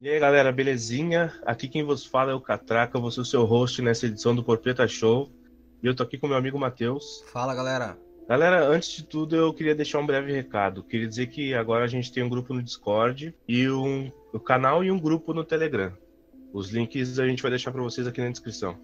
E 0.00 0.08
aí 0.08 0.20
galera, 0.20 0.52
belezinha? 0.52 1.32
Aqui 1.44 1.66
quem 1.66 1.82
vos 1.82 2.06
fala 2.06 2.30
é 2.30 2.34
o 2.34 2.40
Catraca, 2.40 3.00
vou 3.00 3.10
ser 3.10 3.20
o 3.20 3.24
seu 3.24 3.44
host 3.44 3.82
nessa 3.82 4.06
edição 4.06 4.32
do 4.32 4.44
Porpeta 4.44 4.86
Show. 4.86 5.28
E 5.82 5.88
eu 5.88 5.94
tô 5.94 6.04
aqui 6.04 6.16
com 6.16 6.28
meu 6.28 6.36
amigo 6.36 6.56
Matheus. 6.56 7.24
Fala 7.32 7.52
galera. 7.52 7.98
Galera, 8.28 8.64
antes 8.68 8.92
de 8.92 9.02
tudo 9.02 9.34
eu 9.34 9.52
queria 9.52 9.74
deixar 9.74 9.98
um 9.98 10.06
breve 10.06 10.32
recado. 10.32 10.84
Queria 10.84 11.08
dizer 11.08 11.26
que 11.26 11.52
agora 11.52 11.84
a 11.84 11.88
gente 11.88 12.12
tem 12.12 12.22
um 12.22 12.28
grupo 12.28 12.54
no 12.54 12.62
Discord 12.62 13.34
e 13.48 13.68
um, 13.68 14.08
um 14.32 14.38
canal 14.38 14.84
e 14.84 14.90
um 14.92 15.00
grupo 15.00 15.34
no 15.34 15.42
Telegram. 15.42 15.92
Os 16.52 16.70
links 16.70 17.18
a 17.18 17.26
gente 17.26 17.42
vai 17.42 17.50
deixar 17.50 17.72
para 17.72 17.82
vocês 17.82 18.06
aqui 18.06 18.20
na 18.20 18.30
descrição. 18.30 18.78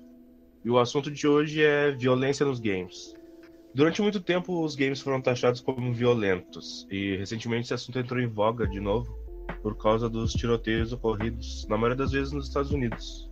E 0.65 0.71
o 0.71 0.81
assunto 0.81 1.13
de 1.13 1.29
hoje 1.29 1.63
é 1.63 1.93
violência 1.93 2.45
nos 2.45 2.59
games. 2.59 3.15
Durante 3.73 4.03
muito 4.03 4.19
tempo 4.19 4.65
os 4.65 4.75
games 4.75 5.01
foram 5.01 5.21
taxados 5.21 5.61
como 5.61 5.93
violentos 5.93 6.89
e 6.91 7.17
recentemente 7.17 7.67
esse 7.67 7.75
assunto 7.75 8.01
entrou 8.01 8.21
em 8.21 8.27
voga 8.27 8.67
de 8.67 8.81
novo 8.81 9.24
por 9.63 9.77
causa 9.77 10.09
dos 10.09 10.33
tiroteios 10.33 10.93
ocorridos, 10.93 11.67
na 11.69 11.77
maioria 11.77 11.97
das 11.97 12.13
vezes, 12.13 12.33
nos 12.33 12.49
Estados 12.49 12.71
Unidos. 12.71 13.31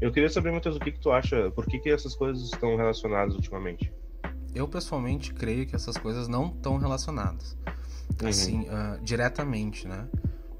Eu 0.00 0.12
queria 0.12 0.28
saber, 0.28 0.52
Matheus, 0.52 0.76
o 0.76 0.80
que, 0.80 0.92
que 0.92 1.00
tu 1.00 1.10
acha, 1.10 1.50
por 1.50 1.66
que, 1.66 1.78
que 1.78 1.90
essas 1.90 2.14
coisas 2.14 2.44
estão 2.44 2.76
relacionadas 2.76 3.34
ultimamente? 3.34 3.92
Eu 4.54 4.68
pessoalmente 4.68 5.32
creio 5.32 5.66
que 5.66 5.74
essas 5.74 5.96
coisas 5.96 6.28
não 6.28 6.46
estão 6.46 6.76
relacionadas. 6.76 7.56
Uhum. 8.20 8.28
Assim, 8.28 8.60
uh, 8.62 9.02
diretamente, 9.02 9.88
né? 9.88 10.06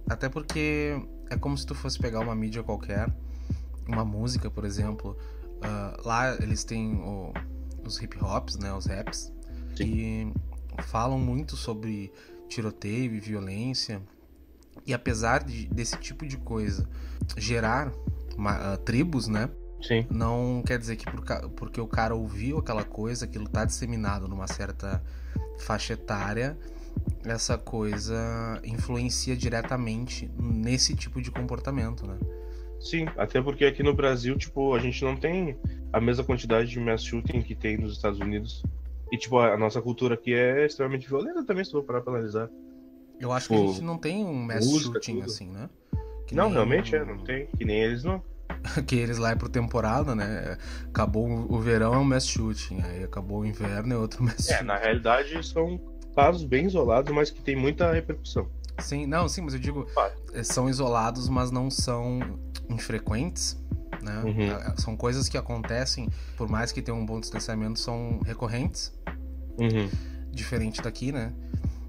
Até 0.09 0.29
porque 0.29 1.01
é 1.31 1.37
como 1.37 1.57
se 1.57 1.67
tu 1.67 1.75
fosse 1.75 1.99
pegar 1.99 2.21
uma 2.21 2.35
mídia 2.35 2.63
qualquer, 2.63 3.13
uma 3.87 4.05
música, 4.05 4.51
por 4.51 4.65
exemplo. 4.65 5.17
Uh, 5.59 6.07
lá 6.07 6.35
eles 6.37 6.65
têm 6.65 6.95
o, 6.95 7.33
os 7.85 8.01
hip 8.01 8.17
hops, 8.23 8.57
né? 8.59 8.73
Os 8.73 8.87
raps. 8.87 9.33
Sim. 9.77 10.33
Que 10.77 10.83
falam 10.83 11.19
muito 11.19 11.57
sobre 11.57 12.13
tiroteio 12.49 13.15
e 13.15 13.21
violência. 13.21 14.03
E 14.87 14.93
apesar 14.93 15.45
de, 15.45 15.67
desse 15.67 15.97
tipo 15.99 16.27
de 16.27 16.37
coisa 16.37 16.89
gerar 17.37 17.93
uma, 18.37 18.75
uh, 18.75 18.79
tribos, 18.79 19.29
né? 19.29 19.49
Sim. 19.81 20.07
Não 20.11 20.63
quer 20.65 20.79
dizer 20.79 20.97
que 20.97 21.05
por, 21.05 21.25
porque 21.51 21.81
o 21.81 21.87
cara 21.87 22.15
ouviu 22.15 22.59
aquela 22.59 22.85
coisa, 22.85 23.25
aquilo 23.25 23.49
tá 23.49 23.65
disseminado 23.65 24.29
numa 24.29 24.47
certa 24.47 25.03
faixa 25.59 25.95
etária, 25.95 26.57
essa 27.25 27.57
coisa 27.57 28.61
influencia 28.65 29.37
diretamente 29.37 30.31
nesse 30.39 30.95
tipo 30.95 31.21
de 31.21 31.31
comportamento, 31.31 32.07
né? 32.07 32.19
Sim, 32.81 33.07
até 33.17 33.41
porque 33.41 33.65
aqui 33.65 33.83
no 33.83 33.95
Brasil, 33.95 34.37
tipo, 34.37 34.75
a 34.75 34.79
gente 34.81 35.05
não 35.05 35.17
tem 35.17 35.57
a 35.93 36.01
mesma 36.01 36.25
quantidade 36.25 36.69
de 36.69 36.81
mass 36.81 37.05
shooting 37.05 37.43
que 37.43 37.55
tem 37.55 37.77
nos 37.77 37.93
Estados 37.93 38.19
Unidos. 38.19 38.63
E, 39.13 39.17
tipo, 39.17 39.39
a 39.39 39.57
nossa 39.57 39.81
cultura 39.81 40.15
aqui 40.15 40.35
é 40.35 40.67
extremamente 40.67 41.09
violenta 41.09 41.45
também, 41.45 41.65
se 41.65 41.71
for 41.71 41.85
parar 41.85 42.01
pra 42.01 42.15
analisar. 42.15 42.51
Eu 43.23 43.31
acho 43.31 43.49
que 43.49 43.55
a 43.55 43.59
gente 43.59 43.83
não 43.83 43.97
tem 43.97 44.25
um 44.25 44.35
mass 44.35 44.67
música, 44.67 44.95
shooting 44.95 45.21
tudo. 45.21 45.27
assim, 45.27 45.47
né? 45.47 45.71
Que 46.27 46.35
não, 46.35 46.51
realmente 46.51 46.97
é, 46.97 47.05
não 47.05 47.19
tem. 47.19 47.47
Que 47.57 47.65
nem 47.65 47.81
eles 47.81 48.03
não. 48.03 48.21
que 48.85 48.97
eles 48.97 49.17
lá 49.17 49.31
é 49.31 49.37
por 49.37 49.49
temporada, 49.49 50.13
né? 50.13 50.59
Acabou 50.89 51.29
o 51.49 51.61
verão 51.61 51.95
é 51.95 51.99
um 51.99 52.05
mass 52.05 52.27
shooting, 52.27 52.81
aí 52.83 53.05
acabou 53.05 53.41
o 53.41 53.47
inverno 53.47 53.95
é 53.95 53.97
outro 53.97 54.25
mass 54.25 54.39
shooting. 54.39 54.55
É, 54.55 54.63
na 54.65 54.77
realidade 54.77 55.47
são 55.47 55.81
casos 56.17 56.43
bem 56.43 56.67
isolados, 56.67 57.15
mas 57.15 57.31
que 57.31 57.41
tem 57.41 57.55
muita 57.55 57.93
repercussão. 57.93 58.49
Sim, 58.81 59.07
não, 59.07 59.29
sim, 59.29 59.43
mas 59.43 59.55
eu 59.55 59.61
digo, 59.61 59.87
ah. 59.97 60.11
são 60.43 60.69
isolados, 60.69 61.29
mas 61.29 61.53
não 61.53 61.71
são 61.71 62.19
infrequentes, 62.69 63.57
né? 64.03 64.23
Uhum. 64.25 64.51
É, 64.51 64.75
são 64.79 64.97
coisas 64.97 65.29
que 65.29 65.39
acontecem, 65.39 66.09
por 66.37 66.49
mais 66.49 66.73
que 66.73 66.83
tenham 66.83 66.99
um 66.99 67.07
bom 67.07 67.21
distanciamento, 67.21 67.79
são 67.79 68.21
recorrentes. 68.25 68.93
Uhum. 69.59 69.89
Diferente 70.33 70.83
daqui, 70.83 71.13
né? 71.13 71.33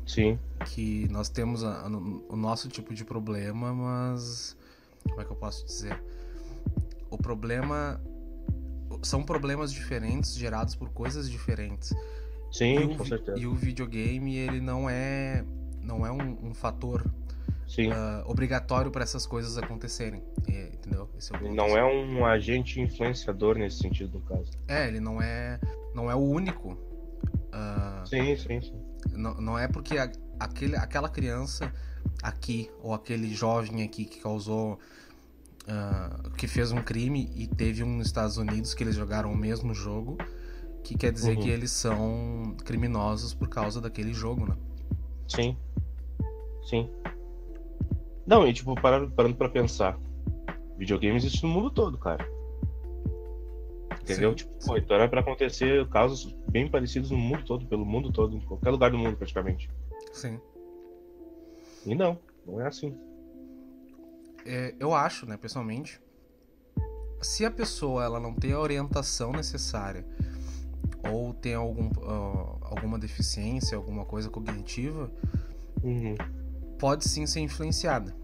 Sim. 0.06 0.38
Que 0.66 1.08
nós 1.10 1.30
temos 1.30 1.64
a, 1.64 1.82
a, 1.82 1.88
o 1.88 2.36
nosso 2.36 2.70
tipo 2.70 2.94
de 2.94 3.04
problema, 3.04 3.74
mas. 3.74 4.56
Como 5.08 5.22
é 5.22 5.26
que 5.26 5.32
eu 5.32 5.36
posso 5.36 5.66
dizer? 5.66 6.02
O 7.10 7.18
problema. 7.18 8.02
São 9.02 9.24
problemas 9.24 9.72
diferentes 9.74 10.36
gerados 10.36 10.76
por 10.76 10.90
coisas 10.90 11.30
diferentes. 11.30 11.94
Sim, 12.52 12.96
com 12.96 13.04
certeza. 13.06 13.40
E 13.40 13.48
o 13.48 13.56
videogame, 13.56 14.36
ele 14.38 14.62
não 14.62 14.90
é. 14.90 15.44
Não 15.82 16.06
é 16.06 16.12
um, 16.12 16.48
um 16.48 16.54
fator 16.54 17.06
uh, 17.82 18.30
obrigatório 18.30 18.92
para 18.92 19.04
essas 19.04 19.26
coisas 19.26 19.58
acontecerem. 19.58 20.24
entendeu? 20.48 21.10
É 21.32 21.50
não 21.50 21.78
é 21.78 21.84
um 21.84 22.26
agente 22.26 22.80
influenciador 22.80 23.58
nesse 23.58 23.80
sentido, 23.80 24.20
no 24.20 24.26
caso. 24.26 24.52
É, 24.68 24.88
ele 24.88 25.00
não 25.00 25.22
é. 25.22 25.60
Não 25.94 26.10
é 26.10 26.16
o 26.16 26.20
único. 26.20 26.74
Uh, 26.74 28.08
sim, 28.08 28.36
sim, 28.36 28.62
sim. 28.62 28.84
Não, 29.12 29.34
não 29.36 29.60
é 29.60 29.68
porque 29.68 29.98
a, 29.98 30.12
aquele, 30.44 30.76
aquela 30.76 31.10
criança 31.10 31.72
aqui, 32.22 32.70
ou 32.82 32.94
aquele 32.94 33.34
jovem 33.34 33.84
aqui 33.84 34.06
que 34.06 34.20
causou. 34.20 34.80
Uh, 35.64 36.30
que 36.32 36.46
fez 36.46 36.74
um 36.74 36.82
crime 36.82 37.32
e 37.38 37.48
teve 37.48 37.86
um 37.86 37.98
nos 37.98 38.08
Estados 38.08 38.36
Unidos 38.36 38.74
que 38.74 38.84
eles 38.84 38.96
jogaram 38.96 39.32
o 39.32 39.38
mesmo 39.38 39.74
jogo, 39.74 40.18
que 40.84 40.98
quer 40.98 41.10
dizer 41.10 41.38
uhum. 41.38 41.42
que 41.42 41.50
eles 41.50 41.72
são 41.72 42.54
criminosos 42.66 43.34
por 43.34 43.48
causa 43.48 43.80
daquele 43.80 44.14
jogo, 44.14 44.46
né? 44.46 44.58
Sim. 45.26 45.56
Sim. 46.70 46.90
Não, 48.28 48.46
e 48.46 48.54
tipo, 48.54 48.76
parando, 48.76 49.12
parando 49.12 49.36
pra 49.36 49.48
pensar. 49.48 49.98
Videogames 50.78 51.24
existe 51.24 51.44
no 51.44 51.50
mundo 51.50 51.70
todo, 51.70 51.98
cara. 51.98 52.28
Entendeu? 54.02 54.32
Sim, 54.32 54.36
tipo, 54.36 54.52
pô, 54.66 54.78
então 54.78 54.98
era 54.98 55.08
pra 55.08 55.22
acontecer 55.22 55.88
casos 55.88 56.36
bem 56.50 56.68
parecidos 56.68 57.10
no 57.10 57.18
mundo 57.18 57.44
todo, 57.46 57.66
pelo 57.66 57.86
mundo 57.86 58.12
todo, 58.12 58.36
em 58.36 58.42
qualquer 58.42 58.70
lugar 58.70 58.92
do 58.92 58.98
mundo 58.98 59.16
praticamente. 59.16 59.70
Sim. 60.14 60.40
E 61.86 61.94
não, 61.94 62.18
não 62.46 62.62
é 62.62 62.68
assim. 62.68 62.96
É, 64.46 64.74
eu 64.80 64.94
acho, 64.94 65.26
né, 65.26 65.36
pessoalmente, 65.36 66.02
se 67.22 67.46
a 67.46 67.52
pessoa 67.52 68.04
ela 68.04 68.20
não 68.20 68.34
tem 68.34 68.54
a 68.54 68.60
orientação 68.60 69.32
necessária 69.32 70.06
ou 71.10 71.34
tem 71.34 71.56
algum, 71.56 71.88
uh, 71.88 72.58
alguma 72.62 72.98
deficiência, 72.98 73.76
alguma 73.76 74.06
coisa 74.06 74.30
cognitiva, 74.30 75.12
uhum. 75.82 76.16
pode 76.78 77.08
sim 77.08 77.26
ser 77.26 77.42
influenciada. 77.42 78.16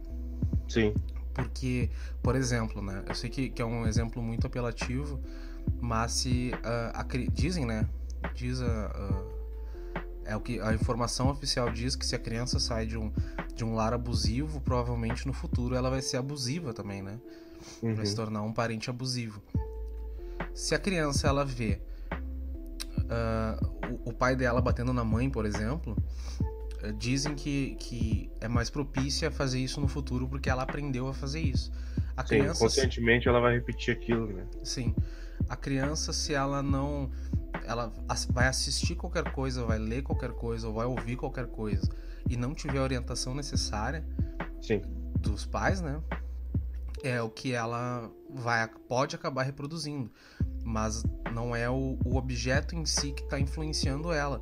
Sim. 0.68 0.94
Porque, 1.34 1.90
por 2.22 2.36
exemplo, 2.36 2.82
né, 2.82 3.04
eu 3.08 3.16
sei 3.16 3.30
que, 3.30 3.50
que 3.50 3.62
é 3.62 3.66
um 3.66 3.88
exemplo 3.88 4.22
muito 4.22 4.48
apelativo, 4.48 5.20
mas 5.82 6.12
se 6.14 6.52
uh, 6.54 7.32
dizem, 7.32 7.66
né? 7.66 7.88
Diz 8.34 8.62
a, 8.62 8.66
uh, 8.66 9.39
é 10.30 10.36
o 10.36 10.40
que 10.40 10.60
a 10.60 10.74
informação 10.74 11.30
oficial 11.30 11.72
diz 11.72 11.96
que 11.96 12.06
se 12.06 12.16
a 12.16 12.20
criança 12.20 12.60
sai 12.60 12.86
de 12.86 12.96
um, 12.96 13.12
de 13.56 13.66
um 13.66 13.74
lar 13.74 13.94
abusivo, 13.94 14.62
provavelmente 14.62 15.26
no 15.26 15.34
futuro 15.34 15.76
ela 15.76 15.90
vai 15.90 16.02
ser 16.02 16.18
abusiva 16.18 16.72
também, 16.72 17.02
né? 17.02 17.20
Uhum. 17.82 17.96
Vai 17.96 18.06
se 18.06 18.16
tornar 18.16 18.44
um 18.44 18.54
parente 18.54 18.90
abusivo. 18.90 19.42
Se 20.54 20.76
a 20.76 20.80
criança 20.80 21.28
ela 21.28 21.44
vê 21.44 21.82
uh, 23.00 23.98
o, 24.06 24.10
o, 24.10 24.14
pai 24.14 24.36
dela 24.36 24.62
batendo 24.62 24.94
na 24.94 25.04
mãe, 25.04 25.30
por 25.30 25.46
exemplo, 25.46 25.98
dizem 26.98 27.34
que, 27.34 27.76
que 27.80 28.30
é 28.40 28.48
mais 28.48 28.70
propícia 28.70 29.30
a 29.30 29.32
fazer 29.32 29.60
isso 29.60 29.82
no 29.82 29.88
futuro 29.88 30.28
porque 30.28 30.50
ela 30.50 30.62
aprendeu 30.62 31.08
a 31.08 31.14
fazer 31.14 31.42
isso. 31.42 31.72
A 32.16 32.22
Sim, 32.22 32.28
criança, 32.40 32.60
conscientemente 32.60 33.28
ela 33.28 33.40
vai 33.40 33.56
repetir 33.56 33.96
aquilo, 33.96 34.28
né? 34.28 34.46
Sim 34.64 34.94
a 35.50 35.56
criança, 35.56 36.14
se 36.14 36.34
ela 36.34 36.62
não. 36.62 37.10
Ela 37.70 37.94
vai 38.32 38.48
assistir 38.48 38.96
qualquer 38.96 39.32
coisa, 39.32 39.64
vai 39.64 39.78
ler 39.78 40.02
qualquer 40.02 40.32
coisa, 40.32 40.68
ou 40.68 40.74
vai 40.74 40.88
ouvir 40.88 41.16
qualquer 41.16 41.46
coisa, 41.46 41.88
e 42.28 42.36
não 42.36 42.56
tiver 42.56 42.80
a 42.80 42.82
orientação 42.82 43.36
necessária 43.36 44.04
Sim. 44.60 44.82
dos 45.20 45.46
pais, 45.46 45.80
né? 45.80 46.02
É 47.04 47.22
o 47.22 47.30
que 47.30 47.54
ela 47.54 48.12
vai 48.32 48.68
pode 48.88 49.16
acabar 49.16 49.44
reproduzindo. 49.44 50.12
Mas 50.64 51.04
não 51.32 51.56
é 51.56 51.70
o, 51.70 52.00
o 52.04 52.18
objeto 52.18 52.76
em 52.76 52.86
si 52.88 53.12
que 53.12 53.22
está 53.22 53.40
influenciando 53.40 54.12
ela. 54.12 54.42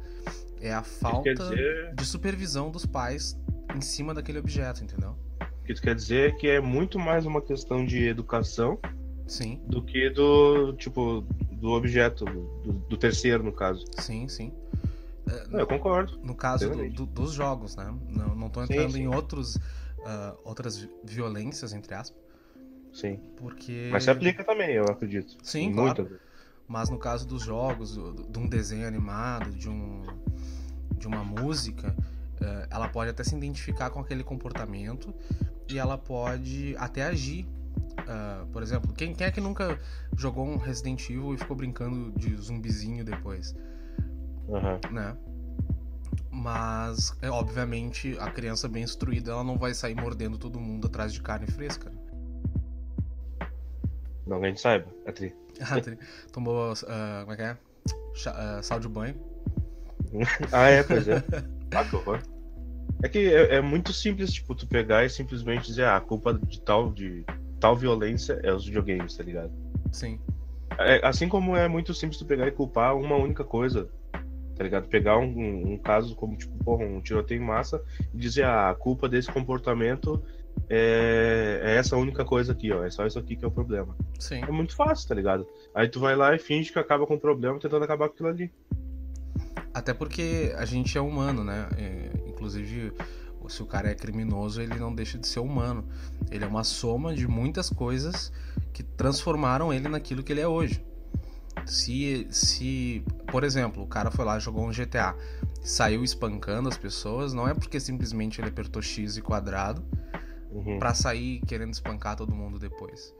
É 0.61 0.73
a 0.73 0.83
falta 0.83 1.33
dizer... 1.33 1.93
de 1.95 2.05
supervisão 2.05 2.71
dos 2.71 2.85
pais 2.85 3.37
em 3.75 3.81
cima 3.81 4.13
daquele 4.13 4.39
objeto, 4.39 4.83
entendeu? 4.83 5.15
O 5.41 5.63
que 5.65 5.73
isso 5.73 5.81
quer 5.81 5.93
dizer 5.93 6.29
é 6.29 6.31
que 6.31 6.47
é 6.47 6.61
muito 6.61 6.97
mais 6.97 7.25
uma 7.25 7.41
questão 7.41 7.85
de 7.85 8.07
educação 8.07 8.79
Sim. 9.27 9.61
Do 9.67 9.83
que 9.83 10.09
do, 10.09 10.73
tipo, 10.73 11.25
do 11.59 11.69
objeto, 11.71 12.25
do, 12.25 12.73
do 12.73 12.97
terceiro, 12.97 13.43
no 13.43 13.51
caso. 13.51 13.85
Sim, 13.99 14.27
sim. 14.27 14.53
Não, 15.49 15.59
eu 15.59 15.67
concordo. 15.67 16.19
No 16.23 16.35
caso 16.35 16.69
do, 16.69 16.89
do, 16.89 17.05
dos 17.05 17.33
jogos, 17.33 17.75
né? 17.75 17.93
Não, 18.09 18.35
não 18.35 18.49
tô 18.49 18.63
entrando 18.63 18.91
sim, 18.91 18.97
sim. 18.97 19.03
em 19.03 19.07
outros, 19.07 19.55
uh, 19.55 20.37
outras 20.43 20.87
violências, 21.03 21.73
entre 21.73 21.93
aspas. 21.93 22.21
Sim. 22.93 23.19
Porque... 23.35 23.89
Mas 23.91 24.03
se 24.03 24.09
aplica 24.09 24.43
também, 24.43 24.71
eu 24.71 24.85
acredito. 24.85 25.37
Sim, 25.43 25.73
Muito. 25.73 26.03
claro. 26.03 26.19
Mas 26.67 26.89
no 26.89 26.97
caso 26.97 27.25
dos 27.25 27.43
jogos, 27.43 27.95
de 27.95 28.39
um 28.39 28.47
desenho 28.47 28.87
animado, 28.87 29.51
de, 29.51 29.69
um, 29.69 30.03
de 30.97 31.07
uma 31.07 31.23
música, 31.23 31.95
uh, 32.41 32.67
ela 32.69 32.89
pode 32.89 33.09
até 33.09 33.23
se 33.23 33.35
identificar 33.35 33.89
com 33.89 33.99
aquele 33.99 34.23
comportamento 34.23 35.13
e 35.69 35.77
ela 35.77 35.97
pode 35.97 36.75
até 36.77 37.03
agir 37.03 37.47
Uh, 38.07 38.47
por 38.47 38.63
exemplo, 38.63 38.93
quem, 38.93 39.13
quem 39.13 39.27
é 39.27 39.31
que 39.31 39.41
nunca 39.41 39.77
jogou 40.15 40.45
um 40.45 40.55
Resident 40.55 41.09
Evil 41.09 41.33
e 41.33 41.37
ficou 41.37 41.57
brincando 41.57 42.11
de 42.17 42.35
zumbizinho 42.37 43.03
depois? 43.03 43.53
Uhum. 44.47 44.79
Né? 44.93 45.17
Mas, 46.31 47.17
é, 47.21 47.29
obviamente, 47.29 48.17
a 48.19 48.31
criança 48.31 48.69
bem 48.69 48.83
instruída 48.83 49.31
ela 49.31 49.43
não 49.43 49.57
vai 49.57 49.73
sair 49.73 49.95
mordendo 49.95 50.37
todo 50.37 50.59
mundo 50.59 50.87
atrás 50.87 51.11
de 51.11 51.21
carne 51.21 51.47
fresca. 51.47 51.91
Não 54.25 54.39
que 54.39 54.45
a 54.45 54.49
gente 54.49 54.61
saiba, 54.61 54.87
a 55.05 55.11
Tri. 55.11 55.35
Ah, 55.59 55.81
Tri. 55.81 55.97
Tomou, 56.31 56.71
uh, 56.71 56.75
como 57.21 57.33
é 57.33 57.35
que 57.35 57.41
é? 57.41 57.57
Chá, 58.13 58.31
uh, 58.31 58.63
sal 58.63 58.79
de 58.79 58.87
banho. 58.87 59.15
ah, 60.51 60.69
é, 60.69 60.83
pois 60.83 61.07
é. 61.07 61.23
Ah, 61.75 61.83
que 61.83 61.95
horror. 61.97 62.21
É 63.03 63.09
que 63.09 63.19
é, 63.33 63.55
é, 63.55 63.61
muito 63.61 63.91
simples, 63.91 64.31
tipo, 64.31 64.55
tu 64.55 64.65
pegar 64.65 65.03
e 65.03 65.09
simplesmente 65.09 65.65
dizer, 65.65 65.83
ah, 65.83 65.97
a 65.97 66.01
culpa 66.01 66.33
de 66.33 66.61
tal, 66.61 66.91
de 66.91 67.25
tal 67.59 67.75
violência 67.75 68.39
é 68.43 68.53
os 68.53 68.65
videogames, 68.65 69.15
tá 69.15 69.23
ligado? 69.23 69.51
Sim. 69.91 70.19
É, 70.79 71.05
assim 71.05 71.27
como 71.27 71.55
é 71.55 71.67
muito 71.67 71.93
simples 71.93 72.19
tu 72.19 72.25
pegar 72.25 72.47
e 72.47 72.51
culpar 72.51 72.95
uma 72.95 73.15
única 73.15 73.43
coisa, 73.43 73.89
tá 74.55 74.63
ligado? 74.63 74.87
Pegar 74.87 75.17
um, 75.17 75.73
um 75.73 75.77
caso 75.77 76.15
como, 76.15 76.35
tipo, 76.37 76.55
porra, 76.63 76.85
um 76.85 77.01
tiroteio 77.01 77.41
em 77.41 77.45
massa 77.45 77.81
e 78.13 78.17
dizer, 78.17 78.43
ah, 78.43 78.69
a 78.69 78.75
culpa 78.75 79.07
desse 79.07 79.31
comportamento 79.31 80.23
é, 80.69 81.61
é, 81.63 81.75
essa 81.77 81.95
única 81.95 82.25
coisa 82.25 82.51
aqui, 82.51 82.71
ó. 82.71 82.83
É 82.83 82.89
só 82.89 83.05
isso 83.05 83.19
aqui 83.19 83.35
que 83.35 83.45
é 83.45 83.47
o 83.47 83.51
problema. 83.51 83.95
Sim. 84.19 84.41
É 84.43 84.51
muito 84.51 84.75
fácil, 84.75 85.07
tá 85.07 85.15
ligado? 85.15 85.47
Aí 85.73 85.87
tu 85.87 85.99
vai 85.99 86.15
lá 86.15 86.35
e 86.35 86.39
finge 86.39 86.71
que 86.71 86.79
acaba 86.79 87.05
com 87.05 87.15
o 87.15 87.19
problema 87.19 87.59
tentando 87.59 87.83
acabar 87.83 88.07
com 88.07 88.13
aquilo 88.13 88.29
ali. 88.29 88.51
Até 89.73 89.93
porque 89.93 90.53
a 90.57 90.65
gente 90.65 90.97
é 90.97 91.01
humano, 91.01 91.43
né? 91.43 91.69
É, 91.77 92.29
inclusive, 92.29 92.91
se 93.49 93.61
o 93.61 93.65
cara 93.65 93.89
é 93.89 93.95
criminoso, 93.95 94.61
ele 94.61 94.75
não 94.75 94.93
deixa 94.93 95.17
de 95.17 95.27
ser 95.27 95.39
humano. 95.39 95.87
Ele 96.31 96.43
é 96.43 96.47
uma 96.47 96.63
soma 96.63 97.13
de 97.13 97.27
muitas 97.27 97.69
coisas 97.69 98.31
que 98.73 98.83
transformaram 98.83 99.73
ele 99.73 99.87
naquilo 99.87 100.23
que 100.23 100.31
ele 100.31 100.41
é 100.41 100.47
hoje. 100.47 100.83
Se, 101.65 102.27
se, 102.29 103.03
por 103.31 103.43
exemplo, 103.43 103.83
o 103.83 103.87
cara 103.87 104.11
foi 104.11 104.23
lá 104.23 104.39
jogou 104.39 104.65
um 104.65 104.71
GTA, 104.71 105.15
saiu 105.61 106.03
espancando 106.03 106.69
as 106.69 106.77
pessoas, 106.77 107.33
não 107.33 107.47
é 107.47 107.53
porque 107.53 107.79
simplesmente 107.79 108.39
ele 108.39 108.49
apertou 108.49 108.81
X 108.81 109.17
e 109.17 109.21
quadrado 109.21 109.83
uhum. 110.51 110.79
para 110.79 110.93
sair 110.93 111.41
querendo 111.47 111.73
espancar 111.73 112.15
todo 112.15 112.33
mundo 112.33 112.59
depois. 112.59 113.13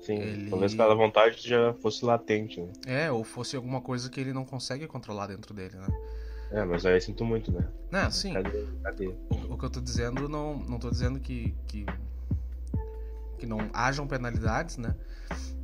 Sim, 0.00 0.14
ele... 0.14 0.50
talvez 0.50 0.74
aquela 0.74 0.94
vontade 0.94 1.48
já 1.48 1.74
fosse 1.74 2.04
latente, 2.04 2.60
né? 2.60 2.72
É, 2.86 3.10
ou 3.10 3.24
fosse 3.24 3.56
alguma 3.56 3.80
coisa 3.80 4.08
que 4.08 4.20
ele 4.20 4.32
não 4.32 4.44
consegue 4.44 4.86
controlar 4.86 5.26
dentro 5.26 5.52
dele, 5.52 5.76
né? 5.76 5.88
É, 6.50 6.64
mas 6.64 6.86
aí 6.86 6.94
eu 6.94 7.00
sinto 7.00 7.24
muito, 7.24 7.52
né? 7.52 7.66
Não, 7.90 8.10
sim. 8.10 8.32
Cadê? 8.32 8.64
Cadê? 8.82 9.06
O, 9.30 9.54
o, 9.54 9.58
que 9.58 9.64
eu 9.64 9.70
tô 9.70 9.80
dizendo, 9.80 10.28
não, 10.28 10.58
não 10.58 10.78
tô 10.78 10.90
dizendo 10.90 11.20
que, 11.20 11.54
que, 11.66 11.84
que 13.38 13.46
não 13.46 13.58
hajam 13.72 14.06
penalidades, 14.06 14.78
né? 14.78 14.94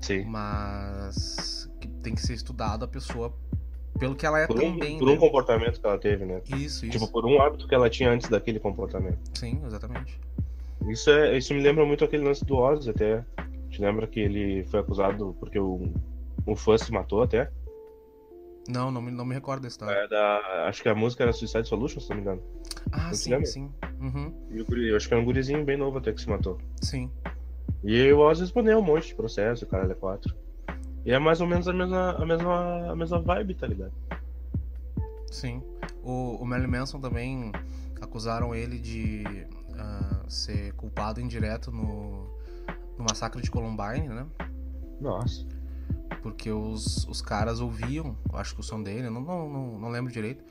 Sim. 0.01 0.25
Mas 0.25 1.71
que 1.81 1.89
tem 1.89 2.15
que 2.15 2.21
ser 2.21 2.35
estudado 2.35 2.85
a 2.85 2.89
pessoa 2.89 3.35
pelo 3.99 4.15
que 4.15 4.27
ela 4.27 4.41
é 4.41 4.47
por 4.47 4.63
um, 4.63 4.73
também. 4.73 4.99
Por 4.99 5.09
né? 5.09 5.13
um 5.13 5.17
comportamento 5.17 5.81
que 5.81 5.87
ela 5.87 5.99
teve, 5.99 6.25
né? 6.25 6.43
Isso, 6.47 6.83
tipo, 6.89 7.05
isso. 7.05 7.13
por 7.13 7.25
um 7.25 7.41
hábito 7.41 7.67
que 7.67 7.75
ela 7.75 7.89
tinha 7.89 8.11
antes 8.11 8.29
daquele 8.29 8.59
comportamento. 8.59 9.19
Sim, 9.35 9.63
exatamente. 9.65 10.21
Isso, 10.89 11.11
é, 11.11 11.39
isso 11.39 11.55
me 11.55 11.63
lembra 11.63 11.87
muito 11.87 12.05
aquele 12.05 12.25
lance 12.25 12.45
do 12.45 12.57
Oz 12.57 12.87
até. 12.87 13.25
Te 13.71 13.81
lembra 13.81 14.07
que 14.07 14.21
ele 14.21 14.65
foi 14.65 14.81
acusado 14.81 15.35
porque 15.41 15.59
o, 15.59 15.93
o 16.47 16.55
fã 16.55 16.77
se 16.77 16.93
matou 16.93 17.23
até? 17.23 17.51
Não, 18.69 18.91
não 18.91 19.03
me, 19.03 19.11
não 19.11 19.25
me 19.25 19.35
recordo 19.35 19.63
da 19.63 19.69
história. 19.69 19.95
É 19.95 20.09
da, 20.09 20.67
acho 20.69 20.83
que 20.83 20.89
a 20.89 20.95
música 20.95 21.23
era 21.23 21.33
Suicide 21.33 21.69
Solution, 21.69 22.01
se 22.01 22.09
não 22.11 22.17
me 22.17 22.23
engano. 22.23 22.43
Ah, 22.93 23.09
não 23.09 23.15
sim, 23.15 23.45
sim. 23.45 23.71
Uhum. 24.01 24.33
E 24.51 24.61
o 24.61 24.65
guri, 24.65 24.89
eu 24.89 24.97
acho 24.97 25.07
que 25.07 25.15
era 25.15 25.23
um 25.23 25.25
gurizinho 25.25 25.65
bem 25.65 25.77
novo 25.77 25.99
até 25.99 26.13
que 26.13 26.21
se 26.21 26.29
matou. 26.29 26.59
Sim. 26.81 27.11
E 27.83 28.11
o 28.13 28.21
Oz 28.21 28.41
respondeu 28.41 28.79
um 28.79 28.83
monte 28.83 29.09
de 29.09 29.15
processo, 29.15 29.65
o 29.65 29.69
cara 29.69 29.91
é 29.91 29.95
4. 29.95 30.35
E 31.05 31.13
é 31.13 31.19
mais 31.19 31.41
ou 31.41 31.47
menos 31.47 31.69
a 31.69 31.73
mesma, 31.73 32.13
a 32.13 32.25
mesma, 32.25 32.93
a 32.93 32.97
mesma 32.97 33.21
vibe, 33.21 33.55
tá 33.55 33.67
ligado? 33.67 33.93
Sim. 35.31 35.63
O, 36.03 36.37
o 36.41 36.47
Marilyn 36.47 36.71
Manson 36.71 36.99
também 36.99 37.53
acusaram 38.01 38.55
ele 38.55 38.79
de 38.79 39.25
uh, 39.71 40.31
ser 40.31 40.73
culpado 40.75 41.21
indireto 41.21 41.71
no, 41.71 42.31
no 42.97 43.05
massacre 43.09 43.43
de 43.43 43.51
Columbine, 43.51 44.09
né? 44.09 44.27
Nossa. 45.01 45.45
Porque 46.25 46.51
os, 46.51 47.07
os 47.07 47.21
caras 47.21 47.61
ouviam, 47.61 48.17
acho 48.33 48.55
que 48.55 48.61
o 48.61 48.65
som 48.65 48.83
dele, 48.83 49.11
não, 49.11 49.21
não, 49.21 49.47
não, 49.47 49.79
não 49.79 49.91
lembro 49.91 50.11
direito. 50.11 50.43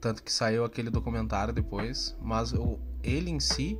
Tanto 0.00 0.20
que 0.20 0.32
saiu 0.32 0.64
aquele 0.64 0.90
documentário 0.90 1.54
depois. 1.54 2.18
Mas 2.20 2.52
o, 2.52 2.76
ele 3.04 3.30
em 3.30 3.38
si 3.38 3.78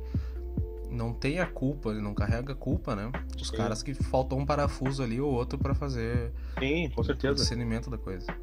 não 0.89 1.11
tem 1.11 1.39
a 1.39 1.45
culpa, 1.45 1.89
ele 1.89 1.99
não 1.99 2.13
carrega 2.13 2.53
a 2.53 2.55
culpa, 2.55 2.95
né? 2.95 3.11
Os 3.41 3.49
Sim. 3.49 3.57
caras 3.57 3.83
que 3.83 3.93
faltou 3.93 4.39
um 4.39 4.45
parafuso 4.45 5.03
ali 5.03 5.19
ou 5.19 5.29
outro 5.33 5.59
para 5.59 5.75
fazer 5.75 6.31
Sim, 6.57 6.89
com 6.95 7.03
certeza. 7.03 7.33
o 7.33 7.35
discernimento 7.35 7.89
da 7.89 7.97
coisa. 7.97 8.33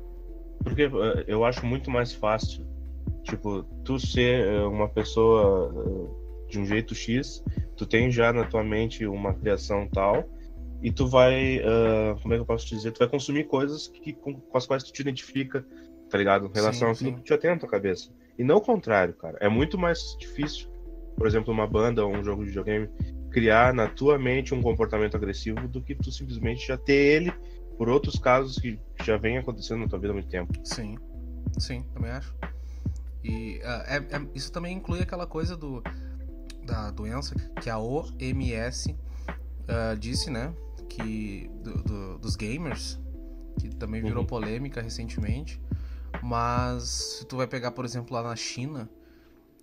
Porque 0.63 0.83
eh, 0.83 1.25
eu 1.27 1.43
acho 1.43 1.65
muito 1.65 1.91
mais 1.91 2.13
fácil, 2.13 2.67
tipo, 3.23 3.63
tu 3.83 3.99
ser 3.99 4.47
eh, 4.47 4.63
uma 4.67 4.91
pessoa 4.91 5.73
eh, 5.75 6.51
de 6.51 6.59
um 6.59 6.67
jeito 6.67 6.95
X, 6.95 7.43
tu 7.79 7.87
tem 7.87 8.11
já 8.11 8.31
na 8.31 8.45
tua 8.45 8.63
mente 8.63 9.07
uma 9.07 9.33
criação 9.33 9.89
tal, 9.89 10.29
e 10.85 10.93
tu 10.93 11.07
vai, 11.07 11.61
uh, 11.61 12.21
como 12.21 12.35
é 12.35 12.37
que 12.37 12.43
eu 12.43 12.47
posso 12.47 12.69
dizer, 12.69 12.93
tu 12.93 12.99
vai 12.99 13.09
consumir 13.09 13.45
coisas 13.45 13.89
que, 13.89 14.13
com, 14.13 14.35
com 14.35 14.59
as 14.59 14.67
quais 14.67 14.83
tu 14.83 14.93
te 14.93 15.01
identifica, 15.01 15.67
tá 16.11 16.19
ligado? 16.19 16.47
Em 16.47 16.53
relação 16.53 16.95
sim, 16.95 17.07
àquilo 17.07 17.23
que 17.23 17.29
já 17.31 17.39
tem 17.39 17.51
na 17.53 17.57
tua 17.57 17.71
cabeça. 17.71 18.11
E 18.39 18.45
não 18.45 18.57
o 18.57 18.61
contrário, 18.61 19.15
cara. 19.15 19.39
É 19.41 19.49
muito 19.49 19.79
mais 19.79 20.15
difícil, 20.21 20.69
por 21.17 21.27
exemplo, 21.27 21.55
uma 21.55 21.67
banda 21.67 22.05
ou 22.05 22.15
um 22.15 22.23
jogo 22.23 22.43
de 22.43 22.49
videogame, 22.49 22.91
criar 23.31 23.73
na 23.73 23.89
tua 23.89 24.19
mente 24.19 24.55
um 24.55 24.61
comportamento 24.61 25.17
agressivo 25.17 25.67
do 25.69 25.81
que 25.81 25.95
tu 25.95 26.13
simplesmente 26.13 26.67
já 26.67 26.77
ter 26.77 26.93
ele 26.93 27.33
por 27.79 27.89
outros 27.89 28.19
casos 28.19 28.59
que 28.59 28.79
já 29.03 29.17
vem 29.17 29.39
acontecendo 29.39 29.81
na 29.81 29.89
tua 29.89 29.99
vida 29.99 30.13
há 30.13 30.15
muito 30.15 30.29
tempo. 30.29 30.53
Sim, 30.65 30.99
sim, 31.59 31.83
também 31.95 32.11
acho. 32.11 32.37
E 33.25 33.59
uh, 33.65 33.85
é, 33.87 33.97
é, 33.97 34.27
isso 34.35 34.53
também 34.53 34.77
inclui 34.77 35.01
aquela 35.01 35.27
coisa 35.27 35.57
do, 35.57 35.83
da 36.63 36.91
doença 36.91 37.35
que 37.63 37.71
a 37.71 37.79
OMS 37.79 38.91
uh, 38.93 39.97
disse, 39.99 40.31
né? 40.31 40.53
Que 40.95 41.51
do, 41.63 41.83
do, 41.83 42.19
dos 42.19 42.37
gamers, 42.37 43.01
que 43.59 43.69
também 43.75 44.01
virou 44.01 44.21
uhum. 44.21 44.27
polêmica 44.27 44.81
recentemente. 44.81 45.61
Mas 46.23 46.85
se 47.19 47.27
tu 47.27 47.37
vai 47.37 47.47
pegar, 47.47 47.73
por 47.73 47.85
exemplo, 47.85 48.15
lá 48.15 48.23
na 48.23 48.37
China, 48.37 48.89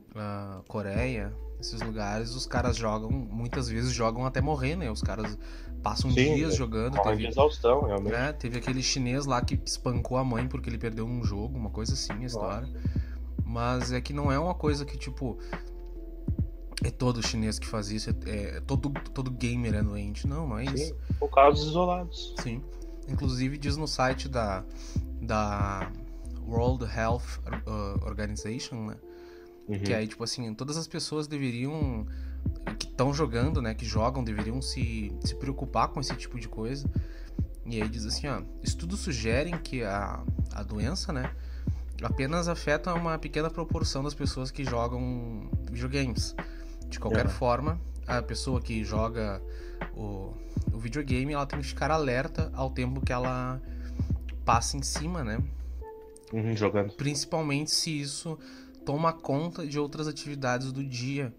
uh, 0.10 0.62
Coreia, 0.68 1.34
esses 1.60 1.82
lugares, 1.82 2.36
os 2.36 2.46
caras 2.46 2.76
jogam, 2.76 3.10
muitas 3.10 3.70
vezes 3.70 3.94
jogam 3.94 4.26
até 4.26 4.42
morrer, 4.42 4.76
né? 4.76 4.92
Os 4.92 5.02
caras 5.02 5.38
passam 5.82 6.12
Sim, 6.12 6.36
dias 6.36 6.54
é, 6.54 6.58
jogando. 6.58 7.02
Teve, 7.02 7.28
exaustão, 7.28 7.86
realmente. 7.86 8.14
É, 8.14 8.34
teve 8.34 8.58
aquele 8.58 8.84
chinês 8.84 9.26
lá 9.26 9.42
que 9.42 9.60
espancou 9.66 10.18
a 10.18 10.24
mãe 10.24 10.48
porque 10.48 10.70
ele 10.70 10.78
perdeu 10.78 11.06
um 11.06 11.24
jogo, 11.24 11.58
uma 11.58 11.70
coisa 11.70 11.94
assim, 11.94 12.14
a 12.14 12.26
história. 12.26 12.68
Nossa. 12.68 13.12
Mas 13.46 13.92
é 13.92 14.02
que 14.02 14.14
não 14.14 14.32
é 14.32 14.40
uma 14.40 14.54
coisa 14.54 14.86
que, 14.86 14.98
tipo, 14.98 15.38
é 16.84 16.90
todo 16.90 17.26
chinês 17.26 17.60
que 17.60 17.68
faz 17.68 17.92
isso, 17.92 18.10
é, 18.26 18.58
é 18.58 18.60
todo, 18.62 18.90
todo 19.14 19.30
gamer 19.30 19.76
é 19.76 19.84
doente. 19.84 20.28
Não, 20.28 20.48
não 20.48 20.58
é 20.58 20.66
Sim, 20.66 20.74
isso. 20.74 20.96
Por 21.20 21.30
casos 21.30 21.68
isolados. 21.68 22.34
Sim. 22.42 22.64
Inclusive 23.08 23.58
diz 23.58 23.78
no 23.78 23.88
site 23.88 24.28
da, 24.28 24.64
da 25.22 25.92
World 26.48 26.86
Health 26.86 27.40
uh, 27.68 28.06
Organization, 28.06 28.88
né? 28.88 28.96
Uhum. 29.68 29.80
Que 29.80 29.94
aí, 29.94 30.08
tipo 30.08 30.24
assim, 30.24 30.54
todas 30.54 30.76
as 30.76 30.88
pessoas 30.88 31.28
deveriam. 31.28 32.06
que 32.80 32.88
estão 32.88 33.14
jogando, 33.14 33.62
né? 33.62 33.74
Que 33.74 33.86
jogam, 33.86 34.24
deveriam 34.24 34.62
se, 34.62 35.14
se 35.24 35.36
preocupar 35.36 35.90
com 35.90 36.00
esse 36.00 36.16
tipo 36.16 36.40
de 36.40 36.48
coisa. 36.48 36.90
E 37.66 37.82
aí 37.82 37.88
diz 37.88 38.06
assim, 38.06 38.28
ó, 38.28 38.42
estudos 38.64 39.02
sugerem 39.02 39.58
que 39.58 39.84
a, 39.84 40.24
a 40.52 40.64
doença, 40.64 41.14
né? 41.14 41.32
Apenas 42.02 42.48
afeta 42.48 42.92
uma 42.94 43.20
pequena 43.20 43.50
proporção 43.50 44.04
das 44.04 44.16
pessoas 44.16 44.50
que 44.50 44.66
jogam 44.66 45.48
videogames. 45.70 46.36
De 46.92 47.00
qualquer 47.00 47.26
é. 47.26 47.30
forma, 47.30 47.80
a 48.06 48.22
pessoa 48.22 48.62
que 48.62 48.84
joga 48.84 49.42
o, 49.96 50.34
o 50.74 50.78
videogame, 50.78 51.32
ela 51.32 51.46
tem 51.46 51.60
que 51.60 51.66
ficar 51.66 51.90
alerta 51.90 52.52
ao 52.54 52.70
tempo 52.70 53.00
que 53.00 53.14
ela 53.14 53.62
passa 54.44 54.76
em 54.76 54.84
cima, 54.84 55.24
né? 55.24 55.42
Uhum, 56.34 56.54
jogando. 56.54 56.92
Principalmente 56.94 57.72
se 57.72 58.02
isso 58.02 58.38
toma 58.86 59.14
conta 59.14 59.66
de 59.66 59.80
outras 59.80 60.06
atividades 60.06 60.74
do 60.74 60.84
dia, 60.84 61.34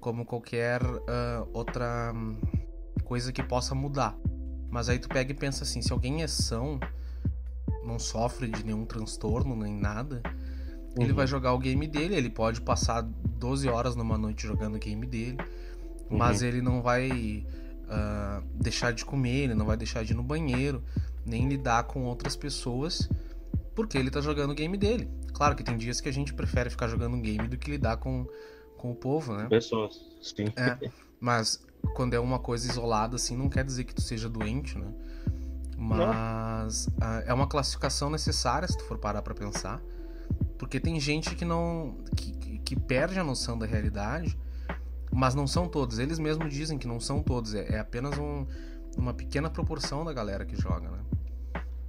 como 0.00 0.24
qualquer 0.24 0.82
uh, 0.82 1.48
outra 1.52 2.12
coisa 3.04 3.32
que 3.32 3.42
possa 3.44 3.76
mudar. 3.76 4.16
Mas 4.68 4.88
aí 4.88 4.98
tu 4.98 5.08
pega 5.08 5.30
e 5.30 5.34
pensa 5.34 5.62
assim, 5.62 5.80
se 5.80 5.92
alguém 5.92 6.24
é 6.24 6.26
são, 6.26 6.80
não 7.84 8.00
sofre 8.00 8.48
de 8.48 8.64
nenhum 8.64 8.84
transtorno 8.84 9.54
nem 9.54 9.72
nada, 9.72 10.20
Uhum. 10.96 11.04
Ele 11.04 11.12
vai 11.12 11.26
jogar 11.26 11.52
o 11.52 11.58
game 11.58 11.86
dele, 11.86 12.14
ele 12.16 12.30
pode 12.30 12.60
passar 12.60 13.02
12 13.02 13.68
horas 13.68 13.94
numa 13.94 14.16
noite 14.16 14.46
jogando 14.46 14.76
o 14.76 14.78
game 14.78 15.06
dele, 15.06 15.38
uhum. 16.10 16.16
mas 16.16 16.42
ele 16.42 16.62
não 16.62 16.80
vai 16.80 17.44
uh, 17.84 18.42
deixar 18.54 18.92
de 18.92 19.04
comer, 19.04 19.44
ele 19.44 19.54
não 19.54 19.66
vai 19.66 19.76
deixar 19.76 20.04
de 20.04 20.12
ir 20.12 20.16
no 20.16 20.22
banheiro, 20.22 20.82
nem 21.24 21.48
lidar 21.48 21.84
com 21.84 22.04
outras 22.04 22.34
pessoas, 22.34 23.08
porque 23.74 23.98
ele 23.98 24.10
tá 24.10 24.20
jogando 24.20 24.52
o 24.52 24.54
game 24.54 24.76
dele. 24.76 25.08
Claro 25.34 25.54
que 25.54 25.62
tem 25.62 25.76
dias 25.76 26.00
que 26.00 26.08
a 26.08 26.12
gente 26.12 26.32
prefere 26.32 26.70
ficar 26.70 26.88
jogando 26.88 27.14
um 27.14 27.20
game 27.20 27.46
do 27.46 27.58
que 27.58 27.70
lidar 27.70 27.98
com, 27.98 28.26
com 28.78 28.90
o 28.90 28.94
povo, 28.94 29.34
né? 29.34 29.46
Pessoas, 29.50 30.00
sim. 30.22 30.46
É, 30.56 30.90
mas 31.20 31.62
quando 31.94 32.14
é 32.14 32.18
uma 32.18 32.38
coisa 32.38 32.70
isolada, 32.70 33.16
assim, 33.16 33.36
não 33.36 33.50
quer 33.50 33.64
dizer 33.64 33.84
que 33.84 33.94
tu 33.94 34.00
seja 34.00 34.30
doente, 34.30 34.78
né? 34.78 34.86
Mas 35.76 36.86
uh, 36.86 37.22
é 37.26 37.34
uma 37.34 37.46
classificação 37.46 38.08
necessária 38.08 38.66
se 38.66 38.78
tu 38.78 38.84
for 38.84 38.96
parar 38.96 39.20
pra 39.20 39.34
pensar. 39.34 39.82
Porque 40.58 40.80
tem 40.80 40.98
gente 40.98 41.34
que 41.34 41.44
não. 41.44 41.96
que, 42.16 42.58
que 42.58 42.76
perde 42.76 43.18
a 43.18 43.24
noção 43.24 43.58
da 43.58 43.66
realidade, 43.66 44.36
mas 45.12 45.34
não 45.34 45.46
são 45.46 45.68
todos. 45.68 45.98
Eles 45.98 46.18
mesmos 46.18 46.52
dizem 46.52 46.78
que 46.78 46.86
não 46.86 46.98
são 46.98 47.22
todos. 47.22 47.54
É, 47.54 47.74
é 47.74 47.78
apenas 47.78 48.18
um, 48.18 48.46
uma 48.96 49.14
pequena 49.14 49.50
proporção 49.50 50.04
da 50.04 50.12
galera 50.12 50.44
que 50.44 50.56
joga, 50.56 50.90
né? 50.90 50.98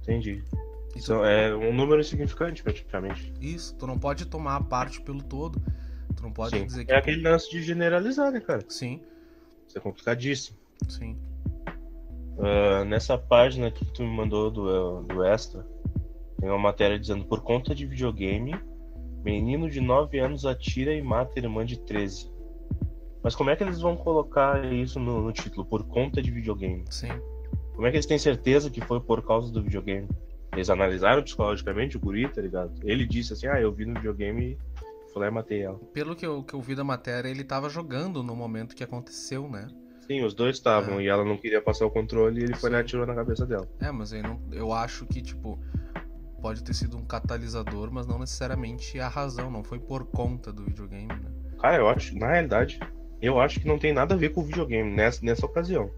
Entendi. 0.02 0.44
Isso 0.94 1.12
é 1.24 1.54
um 1.54 1.72
número 1.72 2.00
insignificante, 2.00 2.62
praticamente. 2.62 3.32
Isso, 3.40 3.74
tu 3.76 3.86
não 3.86 3.98
pode 3.98 4.26
tomar 4.26 4.56
a 4.56 4.60
parte 4.60 5.00
pelo 5.00 5.22
todo. 5.22 5.60
Tu 6.16 6.22
não 6.22 6.32
pode 6.32 6.58
Sim. 6.58 6.66
dizer 6.66 6.84
que. 6.84 6.92
É 6.92 6.96
aquele 6.96 7.22
lance 7.22 7.50
de 7.50 7.62
generalizar, 7.62 8.32
né, 8.32 8.40
cara? 8.40 8.64
Sim, 8.68 9.00
Isso 9.66 9.78
é 9.78 9.80
complicadíssimo. 9.80 10.58
sim. 10.88 11.16
Ah, 12.40 12.84
nessa 12.84 13.18
página 13.18 13.70
que 13.70 13.84
tu 13.84 14.02
me 14.02 14.08
mandou 14.08 14.50
do, 14.50 15.02
do 15.02 15.24
Extra, 15.24 15.66
tem 16.40 16.48
uma 16.48 16.58
matéria 16.58 16.98
dizendo: 16.98 17.24
por 17.24 17.40
conta 17.42 17.74
de 17.74 17.86
videogame, 17.86 18.54
menino 19.24 19.68
de 19.68 19.80
9 19.80 20.18
anos 20.18 20.44
atira 20.46 20.94
e 20.94 21.02
mata 21.02 21.38
irmã 21.38 21.64
de 21.64 21.78
13. 21.80 22.30
Mas 23.22 23.34
como 23.34 23.50
é 23.50 23.56
que 23.56 23.64
eles 23.64 23.80
vão 23.80 23.96
colocar 23.96 24.64
isso 24.72 24.98
no, 25.00 25.20
no 25.20 25.32
título? 25.32 25.66
Por 25.66 25.84
conta 25.86 26.22
de 26.22 26.30
videogame. 26.30 26.84
Sim. 26.90 27.08
Como 27.74 27.86
é 27.86 27.90
que 27.90 27.96
eles 27.96 28.06
têm 28.06 28.18
certeza 28.18 28.70
que 28.70 28.80
foi 28.80 29.00
por 29.00 29.24
causa 29.26 29.52
do 29.52 29.62
videogame? 29.62 30.08
Eles 30.52 30.70
analisaram 30.70 31.22
psicologicamente 31.22 31.96
o 31.96 32.00
guri, 32.00 32.28
tá 32.28 32.40
ligado? 32.40 32.72
Ele 32.82 33.06
disse 33.06 33.32
assim: 33.32 33.46
ah, 33.46 33.60
eu 33.60 33.72
vi 33.72 33.84
no 33.84 33.94
videogame 33.94 34.52
e 34.52 35.12
fui 35.12 35.20
lá 35.22 35.28
e 35.28 35.30
matei 35.30 35.62
ela. 35.62 35.78
Pelo 35.92 36.16
que 36.16 36.24
eu, 36.24 36.42
que 36.42 36.54
eu 36.54 36.60
vi 36.60 36.74
da 36.74 36.84
matéria, 36.84 37.28
ele 37.28 37.44
tava 37.44 37.68
jogando 37.68 38.22
no 38.22 38.34
momento 38.34 38.74
que 38.74 38.84
aconteceu, 38.84 39.48
né? 39.48 39.68
Sim, 40.06 40.24
os 40.24 40.32
dois 40.32 40.56
estavam 40.56 40.98
É. 41.00 41.02
e 41.04 41.06
ela 41.08 41.22
não 41.22 41.36
queria 41.36 41.60
passar 41.60 41.84
o 41.84 41.90
controle 41.90 42.40
e 42.40 42.44
ele 42.44 42.54
foi 42.56 42.70
lá 42.70 42.78
e 42.78 42.80
Sim. 42.80 42.84
atirou 42.86 43.06
na 43.06 43.14
cabeça 43.14 43.44
dela. 43.44 43.68
É, 43.78 43.90
mas 43.92 44.10
eu, 44.12 44.22
não, 44.22 44.40
eu 44.50 44.72
acho 44.72 45.04
que, 45.04 45.20
tipo, 45.20 45.58
pode 46.40 46.62
ter 46.62 46.74
sido 46.74 46.96
um 46.96 47.04
catalisador, 47.04 47.90
mas 47.92 48.06
não 48.06 48.18
necessariamente 48.18 48.98
a 48.98 49.08
razão. 49.08 49.50
Não 49.50 49.62
foi 49.62 49.78
por 49.78 50.06
conta 50.06 50.52
do 50.52 50.64
videogame, 50.64 51.06
né? 51.06 51.30
Cara, 51.60 51.76
eu 51.78 51.88
acho, 51.88 52.16
na 52.16 52.30
realidade, 52.30 52.78
eu 53.20 53.40
acho 53.40 53.60
que 53.60 53.66
não 53.66 53.78
tem 53.78 53.92
nada 53.92 54.14
a 54.14 54.18
ver 54.18 54.30
com 54.30 54.40
o 54.40 54.44
videogame 54.44 54.90
nessa, 54.90 55.24
nessa 55.24 55.44
ocasião. 55.44 55.90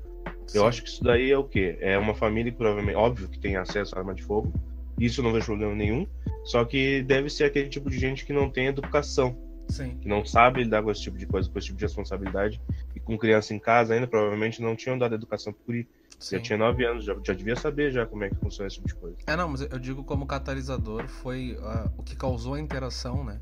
Eu 0.55 0.63
Sim. 0.63 0.67
acho 0.67 0.83
que 0.83 0.89
isso 0.89 1.05
daí 1.05 1.31
é 1.31 1.39
o 1.39 1.45
quê? 1.45 1.77
É 1.81 1.97
uma 1.99 2.15
família 2.15 2.51
que 2.51 2.59
provavelmente, 2.59 2.97
óbvio 2.97 3.29
que 3.29 3.39
tem 3.39 3.57
acesso 3.57 3.95
à 3.95 3.99
arma 3.99 4.15
de 4.15 4.23
fogo. 4.23 4.53
Isso 4.99 5.21
eu 5.21 5.25
não 5.25 5.33
vejo 5.33 5.47
problema 5.47 5.75
nenhum. 5.75 6.07
Só 6.45 6.65
que 6.65 7.03
deve 7.03 7.31
ser 7.31 7.45
aquele 7.45 7.69
tipo 7.69 7.89
de 7.91 7.99
gente 7.99 8.25
que 8.25 8.33
não 8.33 8.51
tem 8.51 8.67
educação, 8.67 9.37
Sim. 9.69 9.97
que 10.01 10.09
não 10.09 10.25
sabe 10.25 10.63
lidar 10.63 10.83
com 10.83 10.91
esse 10.91 11.03
tipo 11.03 11.17
de 11.17 11.27
coisa, 11.27 11.49
com 11.49 11.59
esse 11.59 11.69
tipo 11.69 11.79
de 11.79 11.85
responsabilidade. 11.85 12.61
E 12.95 13.01
com 13.01 13.17
criança 13.17 13.55
em 13.55 13.59
casa 13.59 13.95
ainda, 13.95 14.07
provavelmente 14.07 14.61
não 14.61 14.75
tinham 14.75 14.99
dado 14.99 15.15
educação 15.15 15.53
pro 15.53 15.63
guri. 15.67 15.89
Sim. 16.21 16.37
Já 16.37 16.43
tinha 16.43 16.59
9 16.59 16.85
anos, 16.85 17.05
já, 17.05 17.17
já 17.25 17.33
devia 17.33 17.57
saber 17.57 17.91
já 17.91 18.07
como 18.07 18.23
é 18.25 18.31
que 18.31 18.37
funciona 18.37 18.69
esse 18.69 18.77
tipo 18.77 18.89
de 18.89 18.95
coisa. 18.95 19.17
É, 19.27 19.35
não, 19.35 19.49
mas 19.49 19.63
eu 19.63 19.79
digo 19.79 20.05
como 20.05 20.27
catalisador 20.27 21.09
foi 21.09 21.59
ah, 21.63 21.91
o 21.97 22.03
que 22.03 22.15
causou 22.15 22.55
a 22.55 22.61
interação, 22.61 23.25
né? 23.25 23.41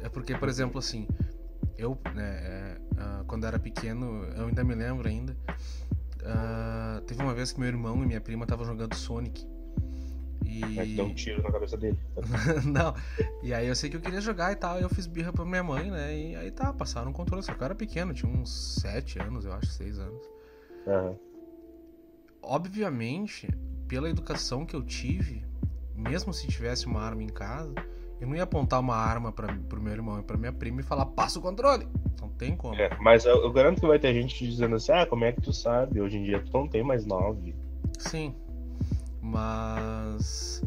É 0.00 0.08
porque, 0.08 0.36
por 0.36 0.48
exemplo, 0.48 0.78
assim, 0.78 1.08
eu, 1.78 1.98
né, 2.14 2.76
ah, 2.98 3.24
quando 3.26 3.46
era 3.46 3.58
pequeno, 3.58 4.24
eu 4.36 4.46
ainda 4.46 4.62
me 4.62 4.74
lembro 4.74 5.08
ainda, 5.08 5.36
ah, 6.24 7.02
teve 7.06 7.22
uma 7.22 7.34
vez 7.34 7.52
que 7.52 7.58
meu 7.58 7.68
irmão 7.68 8.02
e 8.02 8.06
minha 8.06 8.20
prima 8.20 8.44
estavam 8.44 8.64
jogando 8.64 8.94
Sonic. 8.94 9.46
E... 10.44 10.78
É 10.78 10.84
dá 10.96 11.04
um 11.04 11.14
tiro 11.14 11.42
na 11.42 11.50
cabeça 11.50 11.76
dele. 11.76 11.98
não, 12.66 12.94
e 13.42 13.54
aí 13.54 13.66
eu 13.66 13.74
sei 13.74 13.88
que 13.88 13.96
eu 13.96 14.00
queria 14.00 14.20
jogar 14.20 14.52
e 14.52 14.56
tal, 14.56 14.78
e 14.78 14.82
eu 14.82 14.88
fiz 14.88 15.06
birra 15.06 15.32
pra 15.32 15.44
minha 15.44 15.62
mãe, 15.62 15.90
né? 15.90 16.14
E 16.14 16.36
aí 16.36 16.50
tá, 16.50 16.72
passaram 16.72 17.10
um 17.10 17.14
controle, 17.14 17.42
só 17.42 17.54
que 17.54 17.60
eu 17.60 17.64
era 17.64 17.74
pequeno, 17.74 18.12
tinha 18.12 18.30
uns 18.30 18.80
7 18.80 19.20
anos, 19.20 19.44
eu 19.44 19.52
acho, 19.52 19.66
6 19.66 19.98
anos. 19.98 20.22
Obviamente, 22.42 23.48
pela 23.88 24.08
educação 24.10 24.64
que 24.66 24.74
eu 24.74 24.82
tive, 24.82 25.44
mesmo 25.94 26.32
se 26.32 26.46
tivesse 26.48 26.86
uma 26.86 27.00
arma 27.00 27.22
em 27.22 27.28
casa, 27.28 27.74
eu 28.20 28.26
não 28.28 28.36
ia 28.36 28.42
apontar 28.44 28.80
uma 28.80 28.96
arma 28.96 29.32
para 29.32 29.52
pro 29.54 29.80
meu 29.82 29.92
irmão 29.92 30.18
e 30.20 30.22
pra 30.22 30.36
minha 30.36 30.52
prima 30.52 30.80
e 30.80 30.84
falar, 30.84 31.06
passa 31.06 31.38
o 31.38 31.42
controle. 31.42 31.86
Não 32.20 32.28
tem 32.28 32.56
como. 32.56 32.74
É, 32.76 32.96
mas 33.00 33.24
eu, 33.24 33.42
eu 33.42 33.52
garanto 33.52 33.80
que 33.80 33.86
vai 33.86 33.98
ter 33.98 34.14
gente 34.14 34.46
dizendo 34.46 34.76
assim, 34.76 34.92
ah, 34.92 35.04
como 35.06 35.24
é 35.24 35.32
que 35.32 35.40
tu 35.40 35.52
sabe? 35.52 36.00
Hoje 36.00 36.18
em 36.18 36.22
dia 36.22 36.40
tu 36.42 36.52
não 36.52 36.68
tem 36.68 36.82
mais 36.84 37.04
9. 37.04 37.54
Sim. 37.98 38.34
Mas. 39.20 40.62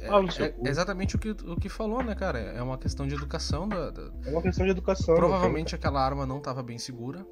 É, 0.00 0.08
Ah, 0.08 0.20
é 0.44 0.48
cu. 0.48 0.66
exatamente 0.68 1.14
o 1.16 1.18
que, 1.18 1.30
o 1.30 1.56
que 1.56 1.68
falou, 1.68 2.02
né, 2.02 2.14
cara? 2.14 2.38
É 2.38 2.62
uma 2.62 2.76
questão 2.78 3.06
de 3.06 3.14
educação. 3.14 3.68
Da, 3.68 3.90
da- 3.90 4.10
É 4.26 4.30
uma 4.30 4.42
questão 4.42 4.64
de 4.64 4.70
educação. 4.72 5.14
Provavelmente 5.14 5.74
aquela 5.74 6.04
arma 6.04 6.26
não 6.26 6.38
estava 6.38 6.62
bem 6.62 6.78
segura. 6.78 7.24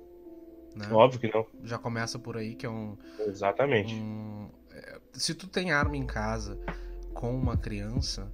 Né? 0.74 0.88
Óbvio 0.92 1.20
que 1.20 1.32
não. 1.34 1.44
Já 1.64 1.78
começa 1.78 2.18
por 2.18 2.36
aí, 2.36 2.54
que 2.54 2.64
é 2.64 2.70
um, 2.70 2.96
Exatamente. 3.26 3.94
um- 3.94 4.48
é, 4.72 4.98
se 5.12 5.34
tu 5.34 5.46
tem 5.48 5.72
arma 5.72 5.96
em 5.96 6.06
casa 6.06 6.58
com 7.12 7.34
uma 7.34 7.56
criança, 7.56 8.30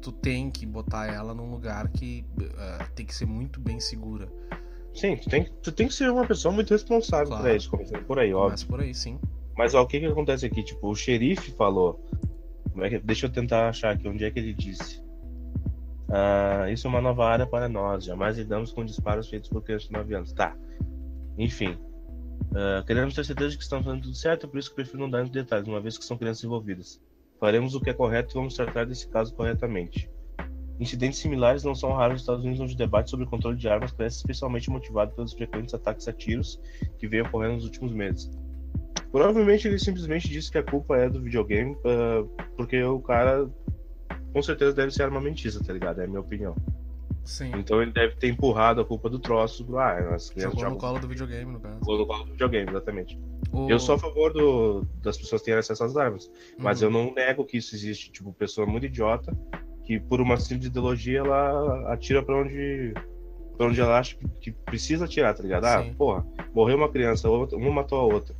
tu 0.00 0.10
tem 0.10 0.50
que 0.50 0.64
botar 0.64 1.06
ela 1.06 1.34
num 1.34 1.50
lugar 1.50 1.88
que 1.88 2.24
eh, 2.40 2.86
tem 2.94 3.04
que 3.04 3.14
ser 3.14 3.26
muito 3.26 3.60
bem 3.60 3.78
segura. 3.80 4.28
Sim, 4.94 5.16
tu 5.16 5.28
tem, 5.28 5.44
que- 5.44 5.50
tu 5.62 5.70
tem 5.70 5.86
que 5.88 5.94
ser 5.94 6.10
uma 6.10 6.26
pessoa 6.26 6.52
muito 6.52 6.70
responsável 6.70 7.26
Claro. 7.28 7.42
pra 7.42 7.54
isso, 7.54 7.68
começando 7.70 8.02
por 8.04 8.18
aí, 8.18 8.32
óbvio. 8.32 8.50
Mas 8.52 8.64
por 8.64 8.80
aí, 8.80 8.94
sim. 8.94 9.18
Mas 9.56 9.74
ó, 9.74 9.82
o 9.82 9.86
que 9.86 10.00
que 10.00 10.06
acontece 10.06 10.46
aqui? 10.46 10.62
Tipo, 10.62 10.88
o 10.88 10.94
xerife 10.94 11.50
falou. 11.52 12.00
é 12.80 12.98
deixa 13.00 13.26
eu 13.26 13.30
tentar 13.30 13.68
achar 13.68 13.92
aqui 13.92 14.08
onde 14.08 14.24
é 14.24 14.30
que 14.30 14.38
ele 14.38 14.54
disse. 14.54 15.02
Ah, 16.08 16.70
isso 16.70 16.86
é 16.86 16.90
uma 16.90 17.00
nova 17.00 17.26
área 17.28 17.46
para 17.46 17.68
nós. 17.68 18.04
Jamais 18.04 18.38
lidamos 18.38 18.72
com 18.72 18.84
disparos 18.84 19.28
feitos 19.28 19.50
por 19.50 19.62
crianças 19.62 19.88
de 19.88 19.92
9 19.92 20.14
anos. 20.14 20.32
Tá. 20.32 20.56
Enfim. 21.38 21.78
Ah, 22.54 22.82
queremos 22.86 23.14
ter 23.14 23.24
certeza 23.24 23.50
de 23.50 23.56
que 23.56 23.62
estamos 23.62 23.86
fazendo 23.86 24.02
tudo 24.02 24.14
certo, 24.14 24.48
por 24.48 24.58
isso 24.58 24.70
que 24.70 24.76
prefiro 24.76 24.98
não 24.98 25.10
dar 25.10 25.18
muitos 25.18 25.34
detalhes, 25.34 25.68
uma 25.68 25.80
vez 25.80 25.96
que 25.96 26.04
são 26.04 26.18
crianças 26.18 26.42
envolvidas. 26.44 27.00
Faremos 27.38 27.74
o 27.74 27.80
que 27.80 27.90
é 27.90 27.94
correto 27.94 28.32
e 28.32 28.34
vamos 28.34 28.54
tratar 28.54 28.84
desse 28.84 29.08
caso 29.08 29.34
corretamente. 29.34 30.10
Incidentes 30.80 31.18
similares 31.18 31.64
não 31.64 31.74
são 31.74 31.92
raros 31.92 32.14
nos 32.14 32.22
Estados 32.22 32.44
Unidos, 32.44 32.60
onde 32.60 32.74
o 32.74 32.76
debate 32.76 33.10
sobre 33.10 33.26
o 33.26 33.28
controle 33.28 33.56
de 33.56 33.68
armas 33.68 33.92
cresce 33.92 34.18
especialmente 34.18 34.70
motivado 34.70 35.12
pelos 35.12 35.32
frequentes 35.32 35.74
ataques 35.74 36.06
a 36.08 36.12
tiros 36.12 36.60
que 36.98 37.08
vêm 37.08 37.22
ocorrendo 37.22 37.54
nos 37.54 37.64
últimos 37.64 37.92
meses. 37.92 38.30
Provavelmente 39.10 39.66
ele 39.66 39.78
simplesmente 39.78 40.28
disse 40.28 40.50
que 40.50 40.58
a 40.58 40.62
culpa 40.62 40.96
é 40.96 41.08
do 41.08 41.20
videogame, 41.20 41.76
ah, 41.84 42.24
porque 42.56 42.82
o 42.82 43.00
cara 43.00 43.48
com 44.32 44.42
certeza 44.42 44.72
deve 44.72 44.92
ser 44.92 45.04
armamentista, 45.04 45.62
tá 45.64 45.72
ligado? 45.72 46.00
É 46.00 46.04
a 46.04 46.08
minha 46.08 46.20
opinião. 46.20 46.54
Sim. 47.28 47.52
Então 47.56 47.82
ele 47.82 47.92
deve 47.92 48.16
ter 48.16 48.28
empurrado 48.28 48.80
a 48.80 48.84
culpa 48.86 49.10
do 49.10 49.18
troço 49.18 49.62
pro. 49.62 49.78
Ah, 49.78 50.14
as 50.14 50.30
crianças 50.30 50.58
Jogou 50.58 50.74
no 50.74 50.78
colo 50.80 50.98
do 50.98 51.06
videogame, 51.08 51.52
no 51.52 51.60
caso. 51.60 51.78
no 51.78 52.06
colo 52.06 52.24
do 52.24 52.30
videogame, 52.32 52.70
exatamente. 52.70 53.20
O- 53.52 53.68
Eu 53.68 53.78
sou 53.78 53.96
a 53.96 53.98
favor 53.98 54.32
do, 54.32 54.86
das 55.02 55.18
pessoas 55.18 55.42
terem 55.42 55.58
acesso 55.60 55.84
às 55.84 55.94
armas, 55.94 56.30
mas 56.58 56.80
Uhum. 56.80 56.88
eu 56.88 56.90
não 56.90 57.14
nego 57.14 57.44
que 57.44 57.58
isso 57.58 57.74
existe. 57.74 58.10
Tipo, 58.10 58.32
pessoa 58.32 58.66
muito 58.66 58.86
idiota 58.86 59.36
que 59.84 60.00
por 60.00 60.22
uma 60.22 60.38
simples 60.38 60.68
ideologia 60.68 61.18
ela 61.18 61.92
atira 61.92 62.22
pra 62.22 62.34
onde. 62.40 62.94
Pra 63.58 63.66
onde 63.66 63.78
ela 63.80 63.98
acha 63.98 64.16
que, 64.16 64.26
que 64.40 64.52
precisa 64.52 65.04
atirar, 65.04 65.34
tá 65.34 65.42
ligado? 65.42 65.64
Ah, 65.66 65.82
Sim. 65.82 65.92
porra, 65.94 66.24
morreu 66.54 66.76
uma 66.78 66.88
criança, 66.88 67.28
uma 67.28 67.70
matou 67.72 67.98
a 67.98 68.04
outra. 68.04 68.34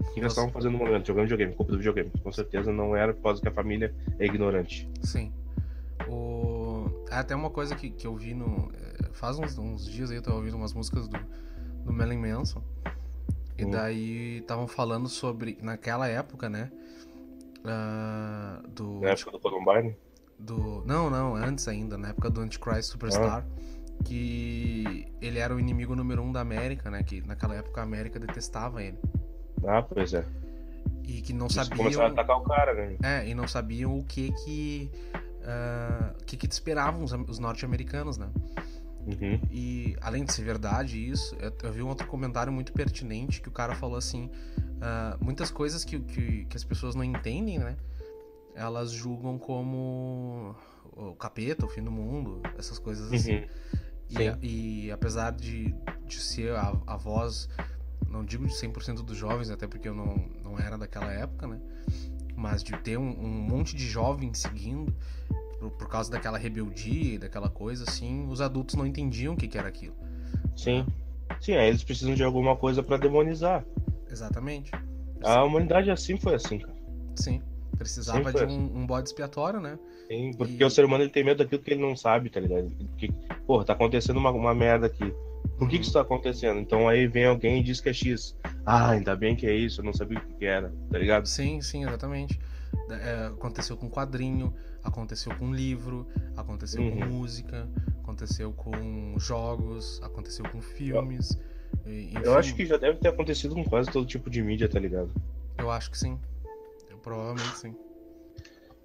O 0.00 0.04
que 0.04 0.20
eles 0.20 0.20
Você- 0.20 0.26
estavam 0.28 0.50
fazendo 0.50 0.72
no 0.72 0.78
momento? 0.78 1.06
Jogando 1.06 1.24
videogame, 1.24 1.52
culpa 1.54 1.72
do 1.72 1.78
videogame. 1.78 2.10
Com 2.22 2.32
certeza 2.32 2.72
não 2.72 2.96
era 2.96 3.12
por 3.12 3.22
causa 3.24 3.42
que 3.42 3.48
a 3.48 3.52
família 3.52 3.94
é 4.18 4.24
ignorante. 4.24 4.88
Sim. 5.02 5.32
É 7.12 7.18
Até 7.18 7.34
uma 7.36 7.50
coisa 7.50 7.74
que, 7.76 7.90
que 7.90 8.06
eu 8.06 8.14
vi 8.16 8.34
no. 8.34 8.70
é, 8.74 9.10
Faz 9.12 9.38
uns, 9.38 9.58
uns 9.58 9.84
dias 9.84 10.10
aí 10.10 10.16
eu 10.16 10.22
tava 10.22 10.36
ouvindo 10.36 10.56
umas 10.56 10.72
músicas 10.72 11.06
do, 11.08 11.18
do 11.84 11.92
Marilyn 11.92 12.18
Manson. 12.18 12.62
E 13.58 13.64
Hum. 13.64 13.70
daí 13.70 14.38
estavam 14.38 14.66
falando 14.66 15.08
sobre. 15.08 15.58
Naquela 15.62 16.08
época, 16.08 16.48
né? 16.48 16.70
ah, 17.64 18.60
do, 18.68 19.00
Na 19.00 19.10
época 19.10 19.30
do 19.32 19.38
Columbine. 19.38 19.96
do. 20.38 20.82
Não, 20.86 21.08
não, 21.10 21.34
antes 21.36 21.68
ainda, 21.68 21.96
na 21.98 22.08
época 22.08 22.30
do 22.30 22.40
Antichrist 22.40 22.90
Superstar. 22.90 23.46
Que 24.04 25.06
ele 25.20 25.38
era 25.38 25.54
o 25.54 25.60
inimigo 25.60 25.94
número 25.94 26.22
um 26.22 26.32
da 26.32 26.40
América, 26.40 26.90
né? 26.90 27.02
Que 27.04 27.20
naquela 27.24 27.54
época 27.54 27.80
a 27.80 27.84
América 27.84 28.18
detestava 28.18 28.82
ele. 28.82 28.98
Ah, 29.64 29.80
pois 29.82 30.12
é. 30.12 30.24
E 31.04 31.20
que 31.22 31.32
não 31.32 31.46
Eles 31.46 31.54
sabiam. 31.54 31.76
começaram 31.76 32.08
a 32.08 32.10
atacar 32.10 32.36
o 32.36 32.42
cara, 32.42 32.74
né? 32.74 32.96
É, 33.02 33.28
e 33.28 33.34
não 33.34 33.46
sabiam 33.46 33.96
o 33.96 34.02
que 34.04 34.32
que. 34.44 34.90
O 36.20 36.24
que 36.24 36.36
que 36.36 36.46
esperavam 36.46 37.02
os, 37.02 37.12
os 37.12 37.38
norte-americanos, 37.38 38.18
né? 38.18 38.28
Uhum. 39.06 39.40
E 39.50 39.96
além 40.00 40.24
de 40.24 40.32
ser 40.32 40.44
verdade 40.44 40.98
isso, 40.98 41.34
eu, 41.36 41.52
eu 41.62 41.72
vi 41.72 41.82
um 41.82 41.88
outro 41.88 42.06
comentário 42.06 42.52
muito 42.52 42.72
pertinente 42.72 43.40
que 43.40 43.48
o 43.48 43.52
cara 43.52 43.74
falou 43.74 43.96
assim: 43.96 44.30
ah, 44.80 45.16
muitas 45.20 45.50
coisas 45.50 45.84
que, 45.84 45.98
que, 45.98 46.44
que 46.44 46.56
as 46.56 46.64
pessoas 46.64 46.94
não 46.94 47.04
entendem, 47.04 47.58
né? 47.58 47.76
Elas 48.54 48.90
julgam 48.90 49.38
como 49.38 50.54
o 50.92 51.14
capeta, 51.14 51.64
o 51.64 51.68
fim 51.68 51.82
do 51.82 51.90
mundo, 51.90 52.42
essas 52.58 52.78
coisas 52.78 53.12
assim. 53.12 53.36
Uhum. 53.36 53.46
E, 54.10 54.14
Sim. 54.14 54.38
e 54.42 54.90
apesar 54.90 55.32
de, 55.32 55.74
de 56.06 56.20
ser 56.20 56.54
a, 56.54 56.76
a 56.86 56.96
voz, 56.96 57.48
não 58.08 58.24
digo 58.24 58.46
de 58.46 58.52
100% 58.52 59.02
dos 59.02 59.16
jovens, 59.16 59.50
até 59.50 59.66
porque 59.66 59.88
eu 59.88 59.94
não, 59.94 60.16
não 60.42 60.58
era 60.58 60.76
daquela 60.76 61.10
época, 61.10 61.46
né? 61.46 61.58
Mas 62.42 62.60
de 62.64 62.76
ter 62.78 62.98
um, 62.98 63.08
um 63.08 63.28
monte 63.28 63.76
de 63.76 63.86
jovens 63.86 64.38
seguindo, 64.38 64.92
por, 65.60 65.70
por 65.70 65.88
causa 65.88 66.10
daquela 66.10 66.36
rebeldia 66.36 67.14
e 67.14 67.18
daquela 67.18 67.48
coisa, 67.48 67.84
assim, 67.84 68.26
os 68.28 68.40
adultos 68.40 68.74
não 68.74 68.84
entendiam 68.84 69.34
o 69.34 69.36
que, 69.36 69.46
que 69.46 69.56
era 69.56 69.68
aquilo. 69.68 69.94
Sim. 70.56 70.84
Sim, 71.40 71.52
aí 71.54 71.68
eles 71.68 71.84
precisam 71.84 72.14
de 72.14 72.24
alguma 72.24 72.56
coisa 72.56 72.82
pra 72.82 72.96
demonizar. 72.96 73.64
Exatamente. 74.10 74.72
A 75.22 75.44
humanidade 75.44 75.88
assim 75.88 76.18
foi 76.18 76.34
assim, 76.34 76.58
cara. 76.58 76.74
Sim. 77.14 77.40
Precisava 77.78 78.32
Sim, 78.32 78.46
de 78.46 78.52
um, 78.52 78.78
um 78.80 78.86
bode 78.86 79.08
expiatório, 79.08 79.60
né? 79.60 79.78
Sim, 80.08 80.32
porque 80.36 80.60
E- 80.60 80.64
o 80.64 80.70
ser 80.70 80.84
humano 80.84 81.04
ele 81.04 81.10
tem 81.10 81.22
medo 81.24 81.38
daquilo 81.38 81.62
que 81.62 81.70
ele 81.70 81.80
não 81.80 81.96
sabe, 81.96 82.28
tá 82.28 82.40
ligado? 82.40 82.68
Que, 82.98 83.08
porra, 83.46 83.64
tá 83.64 83.72
acontecendo 83.72 84.16
uma, 84.16 84.30
uma 84.30 84.52
merda 84.54 84.86
aqui. 84.86 85.14
Por 85.62 85.68
que, 85.68 85.78
que 85.78 85.84
isso 85.84 85.92
tá 85.92 86.00
acontecendo? 86.00 86.58
Então 86.58 86.88
aí 86.88 87.06
vem 87.06 87.24
alguém 87.24 87.60
e 87.60 87.62
diz 87.62 87.80
que 87.80 87.88
é 87.88 87.92
X. 87.92 88.36
Ah, 88.66 88.90
ainda 88.90 89.14
bem 89.14 89.36
que 89.36 89.46
é 89.46 89.54
isso, 89.54 89.80
eu 89.80 89.84
não 89.84 89.92
sabia 89.92 90.18
o 90.18 90.20
que, 90.20 90.44
era, 90.44 90.74
tá 90.90 90.98
ligado? 90.98 91.28
Sim, 91.28 91.60
sim, 91.60 91.84
exatamente. 91.84 92.36
É, 92.90 93.26
aconteceu 93.26 93.76
com 93.76 93.88
quadrinho, 93.88 94.52
aconteceu 94.82 95.32
com 95.36 95.54
livro, 95.54 96.08
aconteceu 96.36 96.82
uhum. 96.82 96.98
com 96.98 97.06
música, 97.06 97.68
aconteceu 98.02 98.52
com 98.52 99.14
jogos, 99.20 100.02
aconteceu 100.02 100.44
com 100.50 100.60
filmes. 100.60 101.38
Enfim. 101.86 102.12
Eu 102.24 102.36
acho 102.36 102.56
que 102.56 102.66
já 102.66 102.76
deve 102.76 102.98
ter 102.98 103.10
acontecido 103.10 103.54
com 103.54 103.62
quase 103.62 103.88
todo 103.88 104.04
tipo 104.04 104.28
de 104.28 104.42
mídia, 104.42 104.68
tá 104.68 104.80
ligado? 104.80 105.12
Eu 105.58 105.70
acho 105.70 105.92
que 105.92 105.96
sim. 105.96 106.18
Eu, 106.90 106.98
provavelmente 106.98 107.56
sim. 107.56 107.76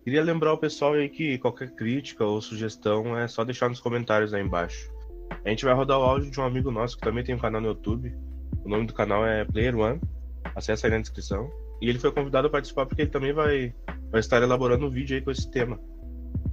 Queria 0.03 0.23
lembrar 0.23 0.53
o 0.53 0.59
pessoal 0.59 0.93
aí 0.93 1.09
que 1.09 1.39
qualquer 1.39 1.71
crítica 1.71 2.23
ou 2.23 2.39
sugestão 2.39 3.17
é 3.17 3.27
só 3.27 3.43
deixar 3.43 3.67
nos 3.67 3.79
comentários 3.79 4.31
aí 4.31 4.43
embaixo. 4.43 4.95
A 5.43 5.49
gente 5.49 5.65
vai 5.65 5.73
rodar 5.73 5.99
o 5.99 6.03
áudio 6.03 6.31
de 6.31 6.39
um 6.39 6.43
amigo 6.43 6.71
nosso 6.71 6.97
que 6.97 7.03
também 7.03 7.23
tem 7.23 7.35
um 7.35 7.39
canal 7.39 7.61
no 7.61 7.67
YouTube. 7.67 8.13
O 8.63 8.69
nome 8.69 8.85
do 8.85 8.93
canal 8.93 9.25
é 9.25 9.45
Player 9.45 9.77
One. 9.77 10.01
Acesse 10.55 10.85
aí 10.85 10.91
na 10.91 10.99
descrição. 10.99 11.49
E 11.81 11.89
ele 11.89 11.99
foi 11.99 12.11
convidado 12.11 12.47
a 12.47 12.49
participar 12.49 12.85
porque 12.85 13.03
ele 13.03 13.11
também 13.11 13.33
vai, 13.33 13.73
vai 14.11 14.19
estar 14.19 14.41
elaborando 14.41 14.87
um 14.87 14.89
vídeo 14.89 15.15
aí 15.15 15.21
com 15.21 15.31
esse 15.31 15.49
tema. 15.49 15.79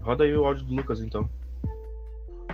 Roda 0.00 0.25
aí 0.25 0.37
o 0.37 0.45
áudio 0.45 0.64
do 0.64 0.75
Lucas 0.75 1.00
então. 1.00 1.28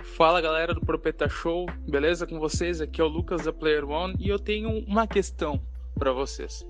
Fala 0.03 0.41
galera 0.41 0.73
do 0.73 0.81
Propeta 0.81 1.29
Show, 1.29 1.67
beleza 1.87 2.25
com 2.25 2.39
vocês? 2.39 2.81
Aqui 2.81 3.01
é 3.01 3.03
o 3.03 3.07
Lucas 3.07 3.43
da 3.43 3.53
Player 3.53 3.87
One 3.87 4.15
e 4.19 4.29
eu 4.29 4.39
tenho 4.39 4.83
uma 4.87 5.05
questão 5.05 5.61
para 5.93 6.11
vocês. 6.11 6.65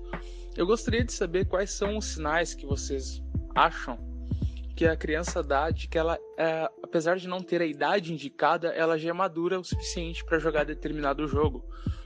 Eu 0.54 0.66
gostaria 0.66 1.02
de 1.02 1.12
saber 1.12 1.46
quais 1.46 1.70
são 1.70 1.96
os 1.96 2.04
sinais 2.04 2.52
que 2.52 2.66
vocês 2.66 3.22
acham 3.54 3.98
que 4.82 4.86
a 4.88 4.96
criança 4.96 5.44
dá 5.44 5.70
de 5.70 5.86
que 5.86 5.96
ela, 5.96 6.18
é, 6.36 6.68
apesar 6.82 7.16
de 7.16 7.28
não 7.28 7.40
ter 7.40 7.62
a 7.62 7.64
idade 7.64 8.12
indicada, 8.12 8.70
ela 8.70 8.98
já 8.98 9.10
é 9.10 9.12
madura 9.12 9.60
o 9.60 9.62
suficiente 9.62 10.24
para 10.24 10.40
jogar 10.40 10.64
determinado 10.64 11.28
jogo, 11.28 11.64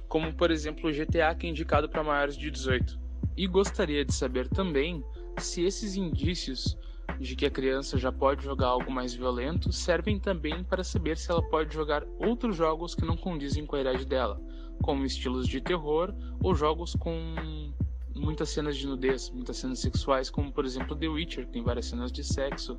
como 0.09 0.35
por 0.35 0.51
exemplo 0.51 0.91
o 0.91 0.93
GTA 0.93 1.35
que 1.35 1.47
é 1.47 1.51
indicado 1.51 1.89
para 1.89 2.05
maiores 2.05 2.37
de 2.37 2.51
18. 2.51 3.01
E 3.35 3.47
gostaria 3.47 4.05
de 4.05 4.13
saber 4.13 4.47
também 4.49 5.03
se 5.39 5.65
esses 5.65 5.97
indícios 5.97 6.77
de 7.19 7.35
que 7.35 7.47
a 7.47 7.51
criança 7.51 7.97
já 7.97 8.13
pode 8.13 8.45
jogar 8.45 8.67
algo 8.67 8.93
mais 8.93 9.15
violento 9.15 9.73
servem 9.73 10.21
também 10.21 10.63
para 10.63 10.85
saber 10.85 11.17
se 11.17 11.31
ela 11.31 11.43
pode 11.49 11.73
jogar 11.73 12.05
outros 12.19 12.57
jogos 12.57 12.95
que 12.95 13.07
não 13.07 13.17
condizem 13.17 13.65
com 13.65 13.77
a 13.77 13.81
idade 13.81 14.05
dela, 14.05 14.39
como 14.83 15.07
estilos 15.07 15.49
de 15.49 15.63
terror 15.63 16.15
ou 16.43 16.55
jogos 16.55 16.95
com 16.95 17.73
muitas 18.21 18.49
cenas 18.51 18.77
de 18.77 18.87
nudez, 18.87 19.31
muitas 19.31 19.57
cenas 19.59 19.79
sexuais, 19.79 20.31
como 20.31 20.53
por 20.53 20.65
exemplo 20.65 20.97
The 20.97 21.09
Witcher, 21.09 21.47
que 21.47 21.53
tem 21.53 21.63
várias 21.63 21.87
cenas 21.87 22.11
de 22.11 22.25
sexo. 22.25 22.79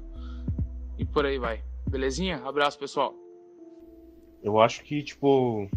E 0.98 1.06
por 1.06 1.26
aí 1.26 1.38
vai. 1.38 1.64
Belezinha? 1.90 2.38
Abraço, 2.44 2.78
pessoal. 2.78 3.14
Eu 4.44 4.60
acho 4.60 4.84
que, 4.84 5.02
tipo. 5.04 5.70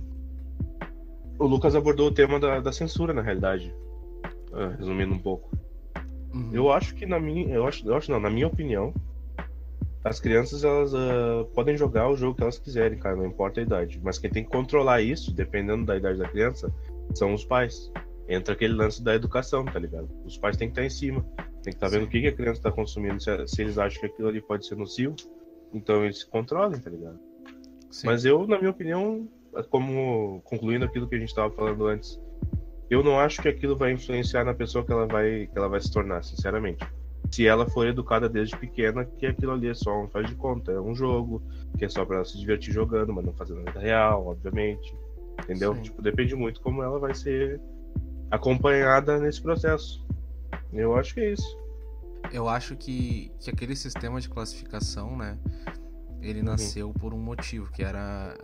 O 1.39 1.47
Lucas 1.47 1.75
abordou 1.75 2.09
o 2.09 2.13
tema 2.13 2.39
da, 2.39 2.61
da 2.61 2.73
censura, 2.73 3.13
na 3.13 3.23
realidade. 3.23 3.75
Uh, 4.53 4.77
resumindo 4.79 5.15
um 5.15 5.19
pouco. 5.19 5.51
Uhum. 6.35 6.51
Eu 6.53 6.73
acho 6.73 6.95
que, 6.95 7.07
na 7.07 7.19
minha. 7.19 7.55
Eu 7.55 7.67
acho, 7.67 7.87
eu 7.87 7.95
acho 7.95 8.11
não, 8.11 8.21
na 8.21 8.31
minha 8.31 8.47
opinião, 8.47 8.95
as 10.05 10.19
crianças 10.21 10.65
elas 10.65 10.93
uh, 10.93 11.45
podem 11.55 11.77
jogar 11.77 12.09
o 12.09 12.17
jogo 12.17 12.37
que 12.37 12.43
elas 12.43 12.59
quiserem, 12.59 12.99
cara, 12.99 13.17
não 13.17 13.27
importa 13.27 13.61
a 13.61 13.63
idade. 13.63 14.01
Mas 14.03 14.19
quem 14.19 14.31
tem 14.31 14.45
que 14.45 14.51
controlar 14.51 15.03
isso, 15.03 15.33
dependendo 15.33 15.85
da 15.85 15.97
idade 15.97 16.19
da 16.19 16.29
criança, 16.29 16.73
são 17.15 17.35
os 17.35 17.45
pais 17.45 17.91
entra 18.31 18.55
aquele 18.55 18.75
lance 18.75 19.03
da 19.03 19.15
educação, 19.15 19.65
tá 19.65 19.79
ligado? 19.79 20.09
Os 20.25 20.39
pais 20.39 20.57
têm 20.57 20.69
que 20.69 20.73
estar 20.73 20.85
em 20.85 20.91
cima, 20.91 21.21
tem 21.63 21.73
que 21.73 21.77
estar 21.77 21.89
vendo 21.89 22.05
o 22.05 22.09
que, 22.09 22.21
que 22.21 22.29
a 22.29 22.33
criança 22.33 22.61
está 22.61 22.71
consumindo, 22.71 23.21
se, 23.21 23.47
se, 23.49 23.61
eles 23.61 23.77
acham 23.77 24.01
que 24.01 24.07
aquilo 24.07 24.29
ali 24.29 24.41
pode 24.41 24.67
ser 24.67 24.77
nocivo, 24.77 25.17
então 25.75 26.05
eles 26.05 26.21
se 26.21 26.31
controlem, 26.31 26.81
tá 26.81 26.89
ligado? 26.89 27.19
Sim. 27.91 28.07
Mas 28.07 28.25
eu, 28.25 28.47
na 28.47 28.57
minha 28.57 28.71
opinião, 28.71 29.29
como 29.69 30.41
concluindo 30.45 30.85
aquilo 30.85 31.09
que 31.09 31.17
a 31.17 31.19
gente 31.19 31.29
estava 31.29 31.53
falando 31.53 31.87
antes, 31.87 32.21
eu 32.89 33.03
não 33.03 33.19
acho 33.19 33.43
que 33.43 33.49
aquilo 33.49 33.77
vai 33.77 33.93
influenciar 33.93 34.45
na 34.45 34.55
pessoa 34.55 34.85
que 34.85 34.93
ela 34.93 35.07
vai, 35.07 35.49
que 35.49 35.59
ela 35.59 35.69
vai 35.69 35.81
se 35.81 35.93
tornar, 35.93 36.23
sinceramente. 36.23 36.87
Se 37.31 37.47
ela 37.47 37.69
for 37.69 37.87
educada 37.87 38.29
desde 38.29 38.57
pequena, 38.57 39.05
que 39.05 39.27
aquilo 39.27 39.53
ali 39.53 39.69
é 39.69 39.75
só 39.75 40.03
um 40.03 40.09
faz 40.09 40.29
de 40.29 40.35
conta, 40.35 40.73
é 40.73 40.81
um 40.81 40.95
jogo, 40.95 41.43
que 41.79 41.85
é 41.85 41.89
só 41.89 42.05
para 42.05 42.17
ela 42.17 42.25
se 42.25 42.39
divertir 42.39 42.73
jogando, 42.73 43.13
mas 43.13 43.25
não 43.25 43.33
fazendo 43.33 43.63
nada 43.63 43.79
real, 43.79 44.27
obviamente. 44.27 44.97
Entendeu? 45.41 45.75
Sim. 45.75 45.83
Tipo, 45.83 46.03
depende 46.03 46.35
muito 46.35 46.61
como 46.61 46.83
ela 46.83 46.99
vai 46.99 47.15
ser 47.15 47.61
acompanhada 48.31 49.19
nesse 49.19 49.41
processo. 49.41 50.05
Eu 50.73 50.97
acho 50.97 51.15
que 51.15 51.21
é 51.21 51.33
isso. 51.33 51.59
Eu 52.33 52.49
acho 52.49 52.77
que, 52.77 53.33
que 53.41 53.51
aquele 53.51 53.75
sistema 53.75 54.21
de 54.21 54.29
classificação, 54.29 55.17
né? 55.17 55.39
Ele 56.23 56.41
uhum. 56.41 56.47
nasceu 56.47 56.87
uhum. 56.89 56.93
por 56.93 57.15
um 57.15 57.19
motivo, 57.19 57.71
que 57.73 57.83
era. 57.83 58.35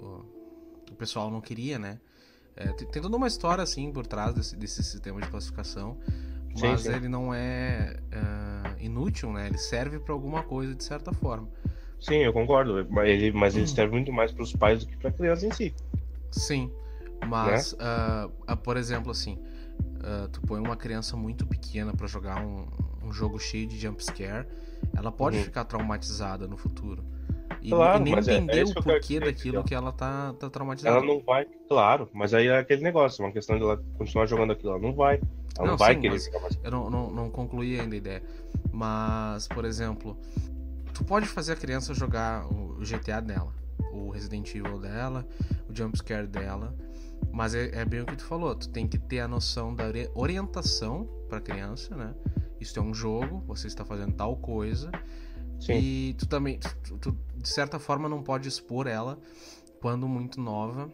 Uh, 0.00 0.04
o, 0.04 0.92
o, 0.92 0.94
pessoal 0.94 1.30
não 1.30 1.40
queria, 1.40 1.78
né? 1.78 1.98
É, 2.56 2.68
tem, 2.72 2.86
tem, 2.88 3.02
toda 3.02 3.16
uma 3.16 3.26
história, 3.26 3.62
assim, 3.62 3.92
por 3.92 4.06
trás 4.06 4.34
desse, 4.34 4.56
desse 4.56 4.82
sistema 4.82 5.20
de 5.20 5.28
classificação. 5.28 5.98
Mas 6.60 6.82
sim, 6.82 6.90
sim. 6.90 6.96
ele 6.96 7.08
não 7.08 7.34
é 7.34 7.96
uh, 8.12 8.82
inútil, 8.82 9.32
né? 9.32 9.46
Ele 9.48 9.58
serve 9.58 9.98
para 9.98 10.12
alguma 10.12 10.42
coisa, 10.42 10.74
de 10.74 10.84
certa 10.84 11.12
forma. 11.12 11.48
Sim, 11.98 12.16
eu 12.16 12.32
concordo. 12.32 12.86
Mas 12.90 13.08
ele, 13.08 13.32
mas 13.32 13.56
ele 13.56 13.66
serve 13.66 13.92
muito 13.92 14.12
mais 14.12 14.32
para 14.32 14.42
os 14.42 14.52
pais 14.52 14.80
do 14.80 14.86
que 14.86 14.96
para 14.96 15.10
a 15.10 15.12
criança 15.12 15.46
em 15.46 15.52
si. 15.52 15.74
Sim. 16.30 16.70
Mas, 17.26 17.76
né? 17.76 17.84
uh, 17.84 18.52
uh, 18.52 18.56
por 18.56 18.76
exemplo, 18.76 19.10
assim, 19.10 19.38
uh, 19.98 20.28
tu 20.28 20.40
põe 20.42 20.60
uma 20.60 20.76
criança 20.76 21.16
muito 21.16 21.46
pequena 21.46 21.92
para 21.92 22.06
jogar 22.06 22.44
um, 22.44 22.66
um, 23.02 23.12
jogo 23.12 23.38
cheio 23.38 23.66
de 23.66 23.78
jumpscare, 23.78 24.46
ela 24.96 25.12
pode 25.12 25.38
uhum. 25.38 25.44
ficar 25.44 25.64
traumatizada 25.64 26.46
no 26.46 26.56
futuro. 26.56 27.04
E, 27.60 27.70
claro, 27.70 28.00
e 28.00 28.04
nem 28.04 28.18
entender 28.18 28.58
é, 28.58 28.60
é 28.60 28.64
o 28.64 28.74
porquê 28.74 29.20
daquilo 29.20 29.62
que 29.62 29.74
ela 29.74 29.92
tá, 29.92 30.34
tá 30.34 30.50
traumatizada. 30.50 30.96
Ela 30.96 31.06
não 31.06 31.20
vai, 31.20 31.46
claro, 31.68 32.08
mas 32.12 32.34
aí 32.34 32.48
é 32.48 32.58
aquele 32.58 32.82
negócio, 32.82 33.24
uma 33.24 33.30
questão 33.30 33.56
de 33.56 33.62
ela 33.62 33.80
continuar 33.96 34.26
jogando 34.26 34.52
aquilo, 34.52 34.70
ela 34.70 34.80
não 34.80 34.92
vai. 34.92 35.20
Ela 35.56 35.66
não, 35.66 35.66
não 35.72 35.76
vai 35.76 35.94
sim, 35.94 36.00
querer 36.00 36.18
ficar 36.18 36.40
mais. 36.40 36.58
Eu 36.62 36.70
não, 36.70 36.90
não, 36.90 37.10
não 37.10 37.30
concluí 37.30 37.78
ainda 37.78 37.94
a 37.94 37.98
ideia. 37.98 38.22
Mas, 38.72 39.46
por 39.46 39.64
exemplo, 39.64 40.18
tu 40.92 41.04
pode 41.04 41.26
fazer 41.26 41.52
a 41.52 41.56
criança 41.56 41.94
jogar 41.94 42.46
o 42.46 42.78
GTA 42.80 43.20
dela, 43.20 43.52
o 43.92 44.10
Resident 44.10 44.52
Evil 44.54 44.80
dela, 44.80 45.24
o 45.68 45.76
jumpscare 45.76 46.26
dela 46.26 46.74
mas 47.32 47.54
é, 47.54 47.70
é, 47.80 47.84
bem 47.84 48.00
o 48.00 48.06
que 48.06 48.16
tu 48.16 48.24
falou, 48.24 48.54
tu 48.54 48.68
tem 48.68 48.86
que 48.86 48.98
ter 48.98 49.20
a 49.20 49.28
noção 49.28 49.74
da 49.74 49.84
orientação 50.14 51.08
para 51.28 51.40
criança, 51.40 51.96
né? 51.96 52.14
Isso 52.60 52.78
é 52.78 52.82
um 52.82 52.94
jogo, 52.94 53.42
você 53.46 53.66
está 53.66 53.84
fazendo 53.84 54.12
tal 54.12 54.36
coisa. 54.36 54.90
Sim. 55.58 55.72
E 55.74 56.14
tu 56.14 56.26
também, 56.26 56.60
tu, 56.84 56.98
tu, 56.98 57.18
de 57.36 57.48
certa 57.48 57.78
forma, 57.78 58.08
não 58.08 58.22
pode 58.22 58.48
expor 58.48 58.86
ela 58.86 59.18
quando 59.80 60.06
muito 60.06 60.40
nova 60.40 60.90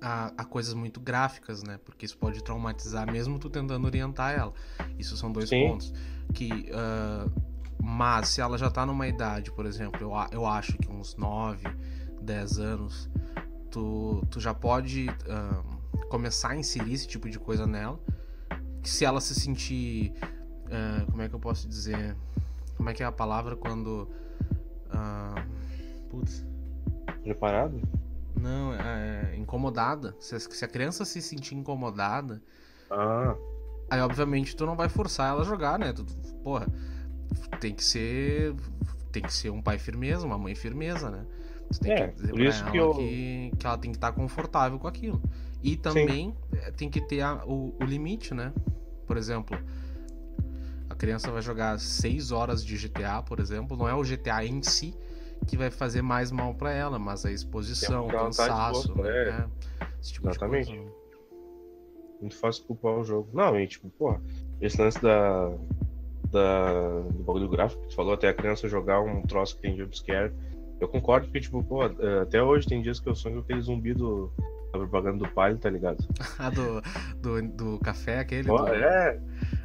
a, 0.00 0.32
a, 0.38 0.44
coisas 0.44 0.74
muito 0.74 1.00
gráficas, 1.00 1.62
né? 1.62 1.78
Porque 1.84 2.06
isso 2.06 2.16
pode 2.16 2.42
traumatizar 2.42 3.10
mesmo 3.10 3.38
tu 3.38 3.50
tentando 3.50 3.84
orientar 3.86 4.38
ela. 4.38 4.52
Isso 4.98 5.16
são 5.16 5.32
dois 5.32 5.48
Sim. 5.48 5.66
pontos. 5.68 5.92
Que, 6.32 6.70
uh, 6.70 7.30
mas 7.82 8.28
se 8.28 8.40
ela 8.40 8.56
já 8.56 8.70
tá 8.70 8.86
numa 8.86 9.08
idade, 9.08 9.50
por 9.52 9.66
exemplo, 9.66 10.00
eu, 10.00 10.12
eu 10.32 10.46
acho 10.46 10.76
que 10.78 10.90
uns 10.90 11.16
9, 11.16 11.66
10 12.22 12.58
anos, 12.58 13.10
tu, 13.70 14.24
tu 14.30 14.40
já 14.40 14.52
pode 14.54 15.08
uh, 15.08 16.06
começar 16.08 16.50
a 16.50 16.56
inserir 16.56 16.94
esse 16.94 17.06
tipo 17.06 17.28
de 17.28 17.38
coisa 17.38 17.66
nela. 17.66 17.98
Que 18.82 18.88
se 18.88 19.04
ela 19.04 19.20
se 19.20 19.34
sentir. 19.34 20.12
Uh, 20.66 21.10
como 21.10 21.22
é 21.22 21.28
que 21.28 21.34
eu 21.34 21.40
posso 21.40 21.68
dizer? 21.68 22.16
Como 22.76 22.88
é 22.90 22.94
que 22.94 23.02
é 23.02 23.06
a 23.06 23.12
palavra 23.12 23.56
quando. 23.56 24.08
Uh, 24.86 26.08
putz. 26.08 26.46
Preparado? 27.22 27.80
Não, 28.40 28.72
é, 28.72 29.32
é 29.32 29.36
incomodada. 29.36 30.16
Se, 30.20 30.38
se, 30.38 30.64
a 30.64 30.68
criança 30.68 31.04
se 31.04 31.20
sentir 31.20 31.54
incomodada. 31.54 32.40
Ah. 32.90 33.36
Aí, 33.90 34.00
obviamente, 34.00 34.54
tu 34.54 34.64
não 34.64 34.76
vai 34.76 34.88
forçar 34.88 35.30
ela 35.30 35.42
a 35.42 35.44
jogar, 35.44 35.78
né? 35.78 35.92
Tu, 35.92 36.04
porra, 36.42 36.66
tem 37.60 37.74
que 37.74 37.84
ser. 37.84 38.54
Tem 39.10 39.22
que 39.22 39.32
ser 39.32 39.50
um 39.50 39.60
pai 39.60 39.78
firmeza, 39.78 40.26
uma 40.26 40.38
mãe 40.38 40.54
firmeza, 40.54 41.10
né? 41.10 41.26
Você 41.70 41.80
tem 41.80 41.92
é, 41.92 42.08
que 42.08 42.14
dizer 42.14 42.32
pra 42.32 42.44
ela 42.44 42.70
que, 42.70 42.76
eu... 42.76 42.94
que, 42.94 43.52
que, 43.58 43.66
ela 43.66 43.78
tem 43.78 43.90
que 43.90 43.96
estar 43.96 44.12
confortável 44.12 44.78
com 44.78 44.86
aquilo. 44.86 45.20
E 45.62 45.76
também 45.76 46.30
Sim. 46.30 46.58
É, 46.62 46.70
tem 46.70 46.88
que 46.88 47.00
ter 47.00 47.20
a, 47.20 47.44
o, 47.44 47.74
o 47.80 47.84
limite, 47.84 48.32
né? 48.32 48.52
Por 49.06 49.16
exemplo, 49.16 49.58
a 50.88 50.94
criança 50.94 51.30
vai 51.30 51.42
jogar 51.42 51.78
6 51.78 52.32
horas 52.32 52.64
de 52.64 52.76
GTA, 52.76 53.22
por 53.22 53.40
exemplo, 53.40 53.76
não 53.76 53.88
é 53.88 53.94
o 53.94 54.02
GTA 54.02 54.44
em 54.44 54.62
si 54.62 54.94
que 55.46 55.56
vai 55.56 55.70
fazer 55.70 56.02
mais 56.02 56.30
mal 56.30 56.54
para 56.54 56.72
ela, 56.72 56.98
mas 56.98 57.24
a 57.24 57.30
exposição, 57.30 58.06
o 58.06 58.10
tá 58.10 58.18
cansaço, 58.18 58.94
tá 58.94 59.02
né? 59.02 59.48
É, 59.80 59.86
tipo 60.02 60.28
Exatamente. 60.28 60.80
Muito 62.20 62.36
fácil 62.36 62.64
culpar 62.64 62.94
o 62.94 63.04
jogo. 63.04 63.28
Não, 63.32 63.58
e 63.58 63.66
tipo, 63.66 63.88
porra, 63.90 64.20
esse 64.60 64.80
lance 64.80 65.00
da, 65.00 65.50
da, 66.30 67.00
do 67.00 67.22
bagulho 67.22 67.48
gráfico 67.48 67.82
que 67.82 67.88
tu 67.88 67.94
falou, 67.94 68.14
até 68.14 68.28
a 68.28 68.34
criança 68.34 68.68
jogar 68.68 69.00
um 69.00 69.22
troço 69.22 69.56
que 69.56 69.62
tem 69.62 69.76
jumpscare 69.76 70.32
eu 70.80 70.88
concordo 70.88 71.28
que, 71.28 71.40
tipo, 71.40 71.62
pô, 71.62 71.84
é, 71.84 72.20
até 72.22 72.42
hoje 72.42 72.66
tem 72.66 72.82
dias 72.82 73.00
que 73.00 73.08
eu 73.08 73.14
sonho 73.14 73.36
com 73.36 73.40
aquele 73.42 73.60
zumbi 73.60 73.94
do, 73.94 74.32
da 74.72 74.78
propaganda 74.78 75.18
do 75.18 75.28
Palio, 75.32 75.58
tá 75.58 75.70
ligado? 75.70 75.98
ah, 76.38 76.50
do, 76.50 76.82
do, 77.20 77.48
do 77.48 77.78
café 77.80 78.20
aquele? 78.20 78.48
Pô, 78.48 78.58
do... 78.58 78.68
É, 78.68 79.20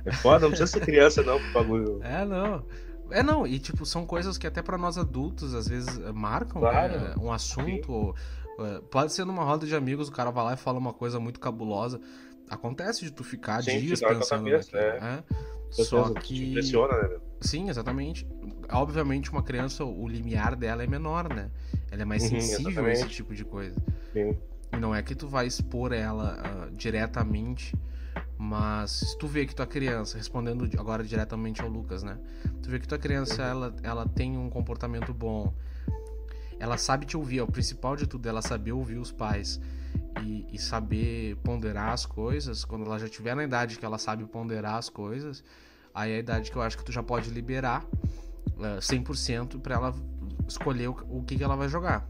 é 0.06 0.12
foda, 0.14 0.40
não 0.42 0.50
precisa 0.50 0.68
ser 0.68 0.82
criança 0.82 1.22
não 1.24 1.40
pro 1.40 1.54
bagulho. 1.54 2.00
É, 2.04 2.26
não. 2.26 2.64
É, 3.12 3.22
não, 3.22 3.46
e 3.46 3.60
tipo, 3.60 3.86
são 3.86 4.06
coisas 4.06 4.38
que 4.38 4.48
até 4.48 4.62
para 4.62 4.78
nós 4.78 4.98
adultos 4.98 5.54
às 5.54 5.68
vezes 5.68 6.00
marcam 6.14 6.62
claro. 6.62 7.00
né? 7.00 7.16
um 7.20 7.32
assunto, 7.32 8.16
É, 8.60 8.82
pode 8.90 9.12
ser 9.14 9.26
numa 9.26 9.44
roda 9.44 9.66
de 9.66 9.76
amigos, 9.76 10.08
o 10.08 10.12
cara 10.12 10.32
vai 10.32 10.46
lá 10.46 10.54
e 10.54 10.58
fala 10.58 10.80
uma 10.80 10.94
coisa 10.94 11.20
muito 11.20 11.40
cabulosa. 11.40 12.00
Acontece 12.50 13.04
de 13.04 13.12
tu 13.12 13.24
ficar 13.24 13.62
dias 13.62 14.00
pensando 14.00 14.46
cabeça, 14.46 14.76
naquilo. 14.76 15.06
é. 15.06 15.14
é. 15.20 15.24
Com 15.76 15.84
Só 15.84 16.06
certeza, 16.06 16.14
te 16.14 16.34
que. 16.34 16.50
impressiona, 16.50 16.94
né? 16.94 17.18
Sim, 17.42 17.70
exatamente. 17.70 18.28
Obviamente, 18.72 19.32
uma 19.32 19.44
criança, 19.44 19.84
o 19.84 20.08
limiar 20.08 20.56
dela 20.56 20.84
é 20.84 20.88
menor, 20.88 21.30
né? 21.34 21.50
Ela 21.92 22.02
é 22.04 22.06
mais 22.06 22.24
Uhum, 22.24 22.30
sensível 22.30 22.86
a 22.86 22.92
esse 22.92 23.02
exatamente. 23.02 23.16
tipo 23.16 23.36
de 23.36 23.46
coisa. 23.46 23.80
Sim. 24.14 24.38
E 24.72 24.78
não 24.78 24.94
é 24.94 25.02
que 25.04 25.14
tu 25.14 25.28
vai 25.28 25.46
expor 25.46 25.92
ela 25.92 26.36
ah, 26.40 26.70
diretamente, 26.76 27.76
mas 28.38 28.92
se 28.92 29.18
tu 29.18 29.28
vê 29.28 29.46
que 29.46 29.54
tua 29.54 29.68
criança, 29.68 30.18
respondendo 30.18 30.68
agora 30.80 31.04
diretamente 31.04 31.62
ao 31.62 31.70
Lucas, 31.70 32.02
né? 32.02 32.18
Tu 32.62 32.70
vê 32.70 32.80
que 32.80 32.88
tua 32.88 32.98
criança, 32.98 33.44
Uhum. 33.44 33.50
ela, 33.50 33.76
ela 33.84 34.06
tem 34.08 34.38
um 34.38 34.50
comportamento 34.50 35.14
bom, 35.14 35.54
ela 36.60 36.78
sabe 36.78 37.06
te 37.06 37.16
ouvir, 37.16 37.40
é 37.40 37.44
o 37.44 37.48
principal 37.48 37.96
de 37.96 38.08
tudo, 38.08 38.28
ela 38.28 38.42
saber 38.42 38.72
ouvir 38.72 38.98
os 38.98 39.12
pais 39.12 39.60
e, 40.20 40.48
e 40.52 40.58
saber 40.58 41.36
ponderar 41.44 41.92
as 41.92 42.06
coisas, 42.06 42.66
quando 42.66 42.86
ela 42.86 42.98
já 42.98 43.08
tiver 43.08 43.36
na 43.36 43.44
idade 43.44 43.78
que 43.78 43.86
ela 43.86 43.98
sabe 43.98 44.26
ponderar 44.26 44.76
as 44.76 44.90
coisas, 44.90 45.44
aí 45.94 46.12
é 46.12 46.16
a 46.16 46.20
idade 46.20 46.50
que 46.50 46.58
eu 46.58 46.62
acho 46.62 46.78
que 46.78 46.84
tu 46.84 46.92
já 46.92 47.04
pode 47.04 47.30
liberar 47.30 47.86
ah, 48.60 48.80
100% 48.80 49.60
pra 49.60 49.76
ela 49.76 49.96
escolher 50.48 50.90
o, 50.90 50.98
o 51.10 51.24
que, 51.24 51.38
que 51.38 51.44
ela 51.44 51.56
vai 51.56 51.70
jogar 51.70 52.08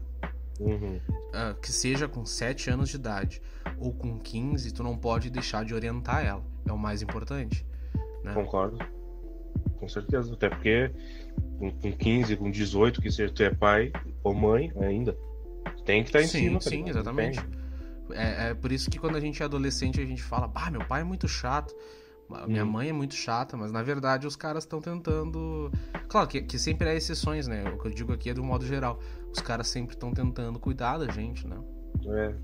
Uhum. 0.60 1.00
ah, 1.32 1.54
que 1.60 1.72
seja 1.72 2.06
com 2.06 2.24
7 2.24 2.70
anos 2.70 2.88
de 2.88 2.96
idade 2.96 3.42
ou 3.78 3.92
com 3.92 4.18
15, 4.18 4.72
tu 4.72 4.82
não 4.82 4.96
pode 4.96 5.30
deixar 5.30 5.64
de 5.64 5.74
orientar 5.74 6.24
ela. 6.24 6.44
É 6.66 6.72
o 6.72 6.78
mais 6.78 7.02
importante. 7.02 7.66
Né? 8.22 8.32
Concordo. 8.34 8.78
Com 9.78 9.88
certeza. 9.88 10.32
Até 10.32 10.48
porque 10.48 10.90
com, 11.58 11.70
com 11.70 11.92
15, 11.92 12.36
com 12.36 12.50
18, 12.50 13.02
que 13.02 13.10
seja 13.10 13.32
tu 13.32 13.42
é 13.42 13.50
pai 13.50 13.92
ou 14.22 14.34
mãe 14.34 14.72
ainda, 14.80 15.16
tem 15.84 16.02
que 16.02 16.08
estar 16.08 16.22
em 16.22 16.26
sim, 16.26 16.38
cima. 16.38 16.58
tá 16.58 16.70
sim, 16.70 16.76
ligado? 16.76 16.90
exatamente. 16.90 17.40
É, 18.10 18.50
é 18.50 18.54
por 18.54 18.70
isso 18.70 18.90
que 18.90 18.98
quando 18.98 19.16
a 19.16 19.20
gente 19.20 19.42
é 19.42 19.44
adolescente, 19.44 20.00
a 20.00 20.06
gente 20.06 20.22
fala, 20.22 20.46
bah, 20.46 20.70
meu 20.70 20.84
pai 20.86 21.00
é 21.00 21.04
muito 21.04 21.26
chato. 21.26 21.74
Minha 22.46 22.64
Hum. 22.64 22.70
mãe 22.70 22.88
é 22.88 22.92
muito 22.92 23.14
chata, 23.14 23.56
mas 23.56 23.70
na 23.72 23.82
verdade 23.82 24.26
os 24.26 24.36
caras 24.36 24.64
estão 24.64 24.80
tentando. 24.80 25.70
Claro 26.08 26.28
que, 26.28 26.42
que 26.42 26.58
sempre 26.58 26.88
há 26.88 26.94
exceções, 26.94 27.46
né? 27.46 27.64
O 27.70 27.78
que 27.78 27.88
eu 27.88 27.92
digo 27.92 28.12
aqui 28.12 28.30
é 28.30 28.34
do 28.34 28.42
modo 28.44 28.66
geral. 28.66 28.98
Os 29.32 29.40
caras 29.40 29.68
sempre 29.68 29.94
estão 29.94 30.12
tentando 30.12 30.58
cuidar 30.58 30.98
da 30.98 31.08
gente, 31.10 31.46
né? 31.46 31.56
É. 32.06 32.34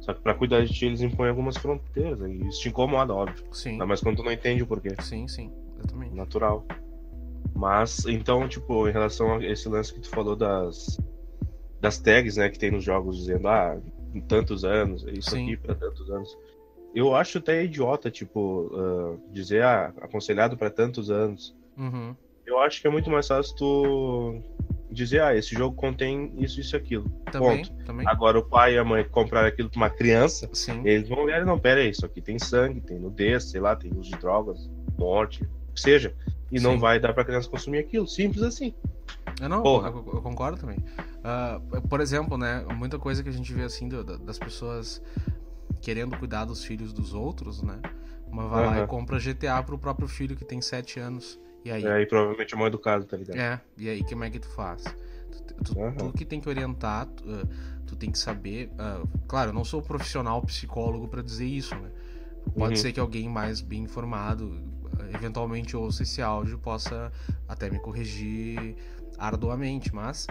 Só 0.00 0.14
que 0.14 0.20
pra 0.20 0.34
cuidar 0.34 0.64
de 0.64 0.72
ti, 0.72 0.86
eles 0.86 1.00
impõem 1.00 1.28
algumas 1.30 1.56
fronteiras. 1.56 2.20
E 2.30 2.46
isso 2.48 2.60
te 2.60 2.68
incomoda, 2.68 3.12
óbvio. 3.14 3.44
Sim, 3.52 3.70
Ainda 3.72 3.86
mais 3.86 4.00
quando 4.00 4.16
tu 4.16 4.22
não 4.22 4.32
entende 4.32 4.62
o 4.62 4.66
porquê. 4.66 4.90
sim, 5.02 5.26
sim, 5.26 5.52
exatamente. 5.78 6.14
Natural. 6.14 6.64
Mas, 7.54 8.04
então, 8.06 8.48
tipo, 8.48 8.88
em 8.88 8.92
relação 8.92 9.34
a 9.36 9.44
esse 9.44 9.68
lance 9.68 9.92
que 9.92 10.00
tu 10.00 10.08
falou 10.10 10.36
das, 10.36 10.98
das 11.80 11.98
tags, 11.98 12.36
né, 12.36 12.48
que 12.48 12.58
tem 12.58 12.70
nos 12.70 12.84
jogos 12.84 13.16
dizendo, 13.16 13.48
ah, 13.48 13.76
tantos 14.28 14.64
anos, 14.64 15.04
isso 15.12 15.30
Sim. 15.30 15.42
aqui 15.44 15.56
pra 15.56 15.74
tantos 15.74 16.08
anos. 16.10 16.36
Eu 16.94 17.14
acho 17.14 17.38
até 17.38 17.64
idiota, 17.64 18.10
tipo, 18.10 18.70
ah, 18.74 19.16
dizer, 19.32 19.62
ah, 19.62 19.92
aconselhado 20.00 20.56
pra 20.56 20.70
tantos 20.70 21.10
anos. 21.10 21.54
Uhum. 21.76 22.14
Eu 22.46 22.58
acho 22.60 22.80
que 22.80 22.86
é 22.86 22.90
muito 22.90 23.10
mais 23.10 23.26
fácil 23.28 23.54
tu 23.56 24.42
dizer, 24.90 25.20
ah, 25.20 25.36
esse 25.36 25.54
jogo 25.54 25.76
contém 25.76 26.32
isso, 26.38 26.58
isso 26.60 26.74
e 26.74 26.78
aquilo. 26.78 27.08
Também, 27.30 27.62
Ponto. 27.62 27.84
também. 27.84 28.08
Agora, 28.08 28.38
o 28.38 28.42
pai 28.44 28.74
e 28.74 28.78
a 28.78 28.84
mãe 28.84 29.04
comprar 29.04 29.44
aquilo 29.44 29.68
pra 29.68 29.76
uma 29.76 29.90
criança, 29.90 30.48
Sim. 30.54 30.80
eles 30.84 31.08
vão 31.08 31.24
olhar, 31.24 31.44
não, 31.44 31.58
pera 31.58 31.80
aí, 31.80 31.90
isso 31.90 32.06
aqui 32.06 32.22
tem 32.22 32.38
sangue, 32.38 32.80
tem 32.80 32.98
nudez, 32.98 33.44
sei 33.50 33.60
lá, 33.60 33.76
tem 33.76 33.92
uso 33.94 34.10
de 34.10 34.18
drogas, 34.18 34.68
morte, 34.98 35.44
o 35.44 35.72
que 35.74 35.80
seja. 35.80 36.14
E 36.50 36.58
não 36.58 36.72
Sim. 36.72 36.78
vai 36.78 36.98
dar 36.98 37.12
pra 37.12 37.22
criança 37.24 37.50
consumir 37.50 37.78
aquilo, 37.80 38.08
simples 38.08 38.42
assim. 38.42 38.74
Eu 39.38 39.48
não, 39.50 39.62
Porra. 39.62 39.90
eu, 39.90 39.96
eu 40.14 40.22
concordo 40.22 40.58
também. 40.58 40.78
Ah, 41.22 41.60
por 41.90 42.00
exemplo, 42.00 42.38
né, 42.38 42.64
muita 42.74 42.98
coisa 42.98 43.22
que 43.22 43.28
a 43.28 43.32
gente 43.32 43.52
vê 43.52 43.62
assim 43.64 43.86
do- 43.88 44.02
da- 44.02 44.16
das 44.16 44.38
pessoas 44.38 45.02
querendo 45.80 46.16
cuidar 46.18 46.44
dos 46.44 46.64
filhos 46.64 46.92
dos 46.92 47.14
outros, 47.14 47.62
né? 47.62 47.80
Uma 48.30 48.46
vai 48.46 48.66
lá 48.66 48.84
e 48.84 48.86
compra 48.86 49.18
GTA 49.18 49.62
pro 49.62 49.78
próprio 49.78 50.06
filho 50.06 50.36
que 50.36 50.44
tem 50.44 50.60
7 50.60 51.00
anos. 51.00 51.40
E 51.64 51.70
aí? 51.70 51.84
É, 51.84 51.92
aí 51.92 52.06
provavelmente 52.06 52.54
é 52.54 52.56
mal 52.56 52.66
educado, 52.66 53.04
tá 53.04 53.16
ligado? 53.16 53.38
É, 53.38 53.60
e 53.76 53.88
aí 53.88 54.04
como 54.04 54.24
é 54.24 54.30
que 54.30 54.38
tu 54.38 54.48
faz? 54.48 54.94
Tu, 55.30 55.54
tu, 55.64 55.80
Aham. 55.80 55.96
tu 55.96 56.12
que 56.12 56.24
tem 56.24 56.40
que 56.40 56.48
orientar, 56.48 57.06
tu, 57.06 57.24
ah, 57.28 57.46
tu 57.86 57.96
tem 57.96 58.10
que 58.10 58.18
saber. 58.18 58.70
ah, 58.78 59.02
claro, 59.26 59.50
eu 59.50 59.54
não 59.54 59.64
sou 59.64 59.82
profissional 59.82 60.40
psicólogo 60.42 61.08
pra 61.08 61.22
dizer 61.22 61.46
isso, 61.46 61.74
né? 61.76 61.90
Pode 62.56 62.76
Uhum. 62.76 62.82
ser 62.82 62.92
que 62.92 63.00
alguém 63.00 63.28
mais 63.28 63.60
bem 63.60 63.82
informado, 63.82 64.62
ah, 64.98 65.10
eventualmente 65.14 65.76
ouça 65.76 66.02
esse 66.02 66.22
áudio, 66.22 66.58
possa 66.58 67.12
até 67.46 67.70
me 67.70 67.78
corrigir 67.80 68.76
arduamente, 69.18 69.94
mas. 69.94 70.26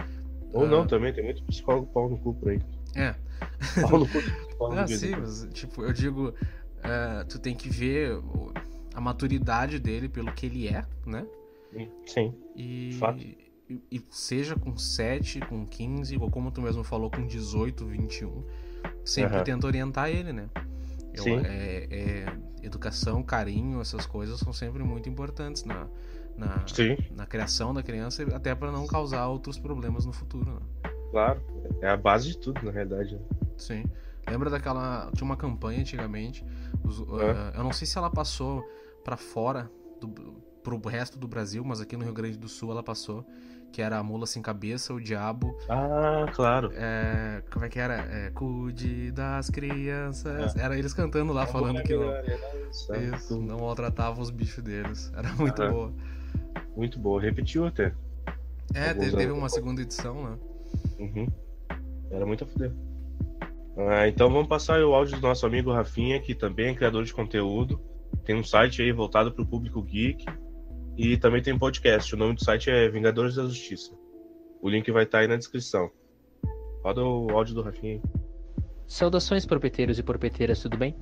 Ou 0.52 0.64
ah, 0.64 0.68
não, 0.68 0.86
também, 0.86 1.12
tem 1.12 1.24
muito 1.24 1.42
psicólogo 1.44 1.86
pau 1.92 2.08
no 2.08 2.18
cu 2.18 2.34
por 2.34 2.50
aí. 2.50 2.60
É. 3.00 3.14
Pau 3.82 3.98
no 3.98 4.08
cu. 4.08 4.22
pau 4.58 4.70
no 4.70 4.76
cu, 4.82 4.88
sim, 4.88 4.94
assim. 4.94 5.16
mas, 5.16 5.48
tipo, 5.52 5.82
eu 5.82 5.92
digo, 5.92 6.34
ah, 6.82 7.24
tu 7.28 7.38
tem 7.38 7.54
que 7.54 7.68
ver 7.68 8.18
a 8.94 9.00
maturidade 9.00 9.78
dele 9.78 10.08
pelo 10.08 10.32
que 10.32 10.46
ele 10.46 10.68
é, 10.68 10.84
né? 11.06 11.26
Sim. 12.06 12.34
E, 12.56 12.96
Fato. 12.98 13.22
e, 13.22 13.38
e 13.90 14.02
seja 14.10 14.56
com 14.56 14.76
7, 14.76 15.40
com 15.40 15.64
15, 15.66 16.16
ou 16.18 16.30
como 16.30 16.50
tu 16.50 16.60
mesmo 16.62 16.82
falou, 16.82 17.10
com 17.10 17.26
18, 17.26 17.86
21, 17.86 18.44
sempre 19.04 19.36
Aham. 19.36 19.44
tenta 19.44 19.66
orientar 19.66 20.08
ele, 20.08 20.32
né? 20.32 20.48
Eu- 21.14 21.24
Sim. 21.24 21.42
é, 21.44 21.86
é, 21.90 22.26
educação, 22.62 23.22
carinho, 23.22 23.80
essas 23.80 24.06
coisas 24.06 24.40
são 24.40 24.52
sempre 24.52 24.82
muito 24.82 25.08
importantes 25.08 25.64
na, 25.64 25.86
na, 26.36 26.64
na 27.14 27.26
criação 27.26 27.72
da 27.74 27.82
criança, 27.82 28.22
até 28.34 28.54
para 28.54 28.72
não 28.72 28.86
causar 28.86 29.26
outros 29.28 29.58
problemas 29.58 30.04
no 30.06 30.12
futuro, 30.12 30.54
né? 30.54 30.90
Claro. 31.10 31.40
É 31.80 31.88
a 31.88 31.96
base 31.96 32.28
de 32.28 32.38
tudo, 32.38 32.62
na 32.64 32.70
realidade. 32.70 33.14
né? 33.14 33.20
Sim. 33.56 33.84
Lembra 34.28 34.50
daquela. 34.50 35.10
Tinha 35.14 35.24
uma 35.24 35.36
campanha 35.36 35.80
antigamente. 35.80 36.44
os- 36.84 37.00
É. 37.00 37.30
ah, 37.30 37.52
eu 37.56 37.64
não 37.64 37.72
sei 37.72 37.86
se 37.86 37.96
ela 37.98 38.10
passou 38.10 38.62
pra 39.04 39.16
fora, 39.16 39.70
do, 40.00 40.08
pro 40.62 40.78
resto 40.88 41.18
do 41.18 41.26
Brasil, 41.26 41.64
mas 41.64 41.80
aqui 41.80 41.96
no 41.96 42.04
Rio 42.04 42.12
Grande 42.12 42.36
do 42.38 42.48
Sul 42.48 42.70
ela 42.70 42.82
passou. 42.82 43.24
Que 43.70 43.82
era 43.82 43.98
a 43.98 44.02
mula 44.02 44.24
sem 44.26 44.40
cabeça, 44.40 44.94
o 44.94 45.00
diabo. 45.00 45.54
Ah, 45.68 46.24
claro. 46.34 46.70
é, 46.74 47.42
como 47.52 47.66
é 47.66 47.68
que 47.68 47.78
era? 47.78 47.96
É, 47.96 48.30
Cuide 48.30 49.10
das 49.12 49.50
crianças. 49.50 50.56
Era 50.56 50.78
eles 50.78 50.94
cantando 50.94 51.32
É 51.32 51.34
lá, 51.34 51.46
falando 51.46 51.82
que 51.82 51.94
não, 51.94 52.10
Isso, 52.70 52.94
isso, 52.94 53.42
não 53.42 53.58
maltratavam 53.60 54.22
os 54.22 54.30
bichos 54.30 54.64
deles. 54.64 55.12
Era 55.14 55.30
muito 55.34 55.60
Aham. 55.62 55.70
boa. 55.72 55.92
Muito 56.74 56.98
boa. 56.98 57.20
Repetiu 57.20 57.66
até. 57.66 57.92
É, 58.72 58.94
teve, 58.94 59.14
teve 59.16 59.32
uma 59.32 59.50
segunda 59.50 59.82
edição, 59.82 60.22
né? 60.30 60.38
Uhum. 60.98 61.26
Era 62.10 62.26
muito 62.26 62.44
a 62.44 62.46
fuder. 62.46 62.72
Ah, 63.76 64.08
então 64.08 64.28
vamos 64.30 64.48
passar 64.48 64.82
o 64.82 64.94
áudio 64.94 65.16
do 65.16 65.22
nosso 65.22 65.46
amigo 65.46 65.72
Rafinha, 65.72 66.20
que 66.20 66.34
também 66.34 66.68
é 66.68 66.74
criador 66.74 67.04
de 67.04 67.14
conteúdo. 67.14 67.80
Tem 68.24 68.34
um 68.34 68.42
site 68.42 68.82
aí 68.82 68.90
voltado 68.90 69.32
para 69.32 69.42
o 69.42 69.46
público 69.46 69.82
geek. 69.82 70.24
E 70.96 71.16
também 71.16 71.40
tem 71.40 71.54
um 71.54 71.58
podcast. 71.58 72.12
O 72.12 72.18
nome 72.18 72.34
do 72.34 72.44
site 72.44 72.70
é 72.70 72.88
Vingadores 72.88 73.36
da 73.36 73.44
Justiça. 73.44 73.92
O 74.60 74.68
link 74.68 74.90
vai 74.90 75.04
estar 75.04 75.20
aí 75.20 75.28
na 75.28 75.36
descrição. 75.36 75.88
Roda 76.82 77.04
o 77.04 77.30
áudio 77.30 77.54
do 77.54 77.62
Rafinha 77.62 77.94
aí. 77.94 78.02
Saudações 78.86 79.46
porpeteiros 79.46 79.98
e 79.98 80.02
porpeteiras, 80.02 80.60
tudo 80.60 80.76
bem? 80.76 80.96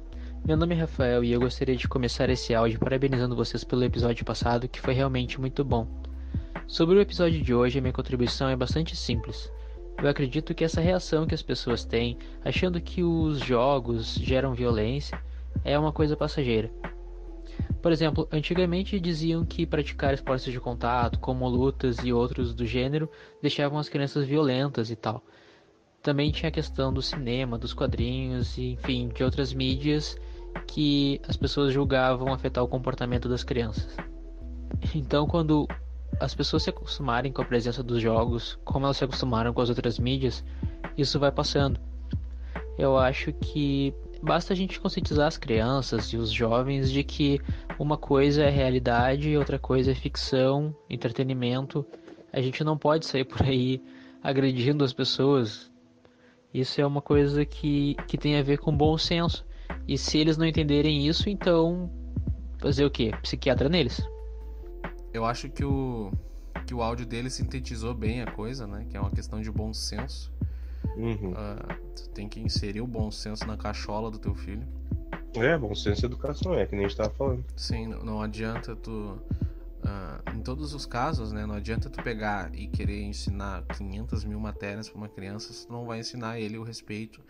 Meu 0.45 0.57
nome 0.57 0.75
é 0.75 0.79
Rafael 0.79 1.25
e 1.25 1.33
eu 1.33 1.41
gostaria 1.41 1.77
de 1.77 1.89
começar 1.89 2.29
esse 2.29 2.55
áudio 2.55 2.79
parabenizando 2.79 3.35
vocês 3.35 3.65
pelo 3.65 3.85
episódio 3.85 4.25
passado, 4.25 4.69
que 4.69 4.81
foi 4.81 4.93
realmente 4.93 5.41
muito 5.41 5.65
bom. 5.65 5.89
Sobre 6.67 6.97
o 6.97 7.01
episódio 7.01 7.41
de 7.41 7.55
hoje, 7.55 7.79
a 7.79 7.81
minha 7.81 7.93
contribuição 7.93 8.49
é 8.49 8.57
bastante 8.57 8.95
simples. 8.95 9.51
Eu 10.03 10.09
acredito 10.09 10.55
que 10.55 10.65
essa 10.65 10.81
reação 10.81 11.27
que 11.27 11.35
as 11.35 11.43
pessoas 11.43 11.85
têm, 11.85 12.19
achando 12.45 12.81
que 12.81 13.03
os 13.03 13.39
jogos 13.39 14.15
geram 14.15 14.55
violência, 14.55 15.19
é 15.65 15.79
uma 15.79 15.93
coisa 15.93 16.17
passageira. 16.17 16.71
Por 17.81 17.93
exemplo, 17.93 18.29
antigamente 18.31 19.01
diziam 19.01 19.45
que 19.45 19.65
praticar 19.65 20.13
esportes 20.13 20.53
de 20.53 20.61
contato, 20.61 21.19
como 21.19 21.49
lutas 21.49 21.99
e 22.05 22.13
outros 22.13 22.53
do 22.53 22.67
gênero, 22.67 23.09
deixavam 23.41 23.79
as 23.79 23.89
crianças 23.89 24.27
violentas 24.27 24.91
e 24.91 24.97
tal. 24.97 25.23
Também 26.03 26.31
tinha 26.31 26.49
a 26.49 26.53
questão 26.53 26.93
do 26.93 27.01
cinema, 27.01 27.59
dos 27.59 27.73
quadrinhos 27.73 28.59
e, 28.59 28.73
enfim, 28.73 29.09
de 29.09 29.25
outras 29.25 29.53
mídias 29.53 30.17
que 30.67 31.21
as 31.27 31.37
pessoas 31.37 31.73
julgavam 31.73 32.33
afetar 32.33 32.63
o 32.63 32.69
comportamento 32.69 33.29
das 33.29 33.43
crianças. 33.43 33.97
Então, 34.95 35.27
quando 35.27 35.67
as 36.19 36.35
pessoas 36.35 36.63
se 36.63 36.71
acostumarem 36.71 37.33
com 37.33 37.43
a 37.43 37.45
presença 37.45 37.83
dos 37.83 38.01
jogos, 38.01 38.59
como 38.65 38.87
elas 38.87 38.97
se 38.97 39.05
acostumaram 39.05 39.53
com 39.53 39.61
as 39.61 39.69
outras 39.69 39.99
mídias, 39.99 40.45
isso 40.97 41.19
vai 41.19 41.31
passando. 41.31 41.79
Eu 42.79 42.97
acho 42.97 43.33
que 43.33 43.95
basta 44.23 44.53
a 44.53 44.57
gente 44.57 44.81
conscientizar 44.81 45.27
as 45.27 45.37
crianças 45.37 46.13
e 46.13 46.17
os 46.17 46.31
jovens 46.31 46.91
de 46.91 47.05
que 47.05 47.41
uma 47.79 47.97
coisa 47.97 48.45
é 48.45 48.51
realidade 48.51 49.37
outra 49.37 49.59
coisa 49.59 49.93
é 49.93 49.95
ficção, 49.95 50.75
entretenimento. 50.89 51.85
A 52.33 52.41
gente 52.41 52.65
não 52.65 52.77
pode 52.77 53.07
sair 53.07 53.25
por 53.25 53.43
aí 53.43 53.83
agredindo 54.23 54.85
as 54.85 54.93
pessoas. 54.93 55.71
Isso 56.53 56.81
é 56.81 56.87
uma 56.87 57.03
coisa 57.03 57.45
que, 57.45 57.95
que 58.09 58.17
tem 58.17 58.39
a 58.39 58.43
ver 58.43 58.59
com 58.59 58.77
bom 58.77 58.97
senso. 58.97 59.45
E 59.87 59.97
se 59.97 60.19
eles 60.19 60.37
não 60.37 60.47
entenderem 60.47 61.07
isso, 61.07 61.29
então 61.29 61.91
fazer 62.59 62.85
o 62.85 62.91
quê? 62.91 63.13
Psiquiatra 63.23 63.69
neles. 63.69 64.01
Eu 65.17 65.25
acho 65.25 65.49
que 65.49 65.65
o, 65.65 66.13
que 66.67 66.75
o 66.75 66.83
áudio 66.83 67.07
dele 67.07 67.31
sintetizou 67.31 67.95
bem 67.95 68.21
a 68.21 68.31
coisa, 68.31 68.67
né? 68.67 68.87
Que 68.91 68.99
é 68.99 69.01
uma 69.01 69.11
questão 69.11 69.41
de 69.41 69.51
bom 69.51 69.73
senso. 69.73 70.31
Uhum. 70.95 71.31
Uh, 71.31 71.95
tu 71.95 72.11
tem 72.11 72.29
que 72.29 72.39
inserir 72.39 72.83
o 72.83 72.87
bom 72.87 73.11
senso 73.11 73.47
na 73.47 73.57
cachola 73.57 74.11
do 74.11 74.19
teu 74.19 74.35
filho. 74.35 74.69
É, 75.35 75.57
bom 75.57 75.75
senso 75.75 76.05
e 76.05 76.07
educação, 76.07 76.53
é 76.55 76.67
que 76.67 76.77
nem 76.77 76.85
a 76.85 76.89
gente 76.89 76.99
tava 76.99 77.09
falando. 77.15 77.43
Sim, 77.57 77.87
não, 77.87 78.05
não 78.05 78.23
adianta 78.23 78.77
tu. 78.77 79.19
Uh, 79.83 80.37
em 80.37 80.43
todos 80.43 80.75
os 80.75 80.85
casos, 80.85 81.33
né? 81.33 81.47
Não 81.47 81.55
adianta 81.55 81.89
tu 81.89 82.03
pegar 82.03 82.55
e 82.55 82.67
querer 82.67 83.01
ensinar 83.03 83.63
500 83.75 84.23
mil 84.25 84.39
matérias 84.39 84.91
para 84.91 84.99
uma 84.99 85.09
criança 85.09 85.51
se 85.51 85.67
tu 85.67 85.73
não 85.73 85.87
vai 85.87 86.01
ensinar 86.01 86.39
ele 86.39 86.59
o 86.59 86.63
respeito, 86.63 87.23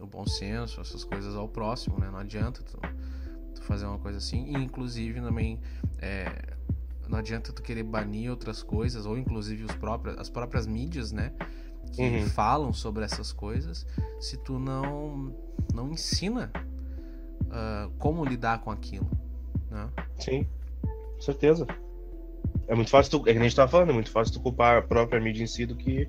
o 0.00 0.06
bom 0.06 0.26
senso, 0.26 0.80
essas 0.80 1.04
coisas 1.04 1.34
ao 1.34 1.46
próximo, 1.46 1.98
né? 1.98 2.08
Não 2.10 2.20
adianta 2.20 2.62
tu, 2.62 2.80
tu 3.54 3.62
fazer 3.64 3.84
uma 3.84 3.98
coisa 3.98 4.16
assim. 4.16 4.46
E, 4.46 4.54
inclusive, 4.54 5.20
também. 5.20 5.60
É, 6.00 6.56
não 7.08 7.18
adianta 7.18 7.52
tu 7.52 7.62
querer 7.62 7.82
banir 7.82 8.30
outras 8.30 8.62
coisas, 8.62 9.06
ou 9.06 9.16
inclusive 9.16 9.64
os 9.64 9.74
próprios, 9.76 10.18
as 10.18 10.28
próprias 10.28 10.66
mídias, 10.66 11.12
né? 11.12 11.32
Que 11.92 12.02
uhum. 12.02 12.26
falam 12.26 12.72
sobre 12.72 13.04
essas 13.04 13.32
coisas, 13.32 13.86
se 14.20 14.36
tu 14.36 14.58
não, 14.58 15.34
não 15.72 15.90
ensina 15.90 16.52
uh, 17.44 17.90
como 17.98 18.24
lidar 18.24 18.60
com 18.60 18.70
aquilo. 18.70 19.08
Né? 19.70 19.88
Sim, 20.18 20.46
com 20.82 21.20
certeza. 21.20 21.66
É 22.66 22.74
muito 22.74 22.90
fácil 22.90 23.18
tu, 23.18 23.28
é 23.28 23.32
que 23.32 23.38
a 23.38 23.42
gente 23.42 23.56
tava 23.56 23.70
falando, 23.70 23.90
é 23.90 23.94
muito 23.94 24.10
fácil 24.10 24.34
tu 24.34 24.40
culpar 24.40 24.76
a 24.76 24.82
própria 24.82 25.20
mídia 25.20 25.42
em 25.42 25.46
si 25.46 25.64
do 25.64 25.74
que 25.74 26.08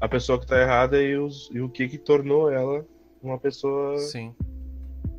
a 0.00 0.08
pessoa 0.08 0.38
que 0.38 0.46
tá 0.46 0.60
errada 0.60 1.02
e, 1.02 1.16
os, 1.16 1.48
e 1.52 1.60
o 1.60 1.68
que 1.68 1.88
que 1.88 1.96
tornou 1.96 2.50
ela 2.50 2.84
uma 3.22 3.38
pessoa 3.38 3.96
Sim. 3.98 4.34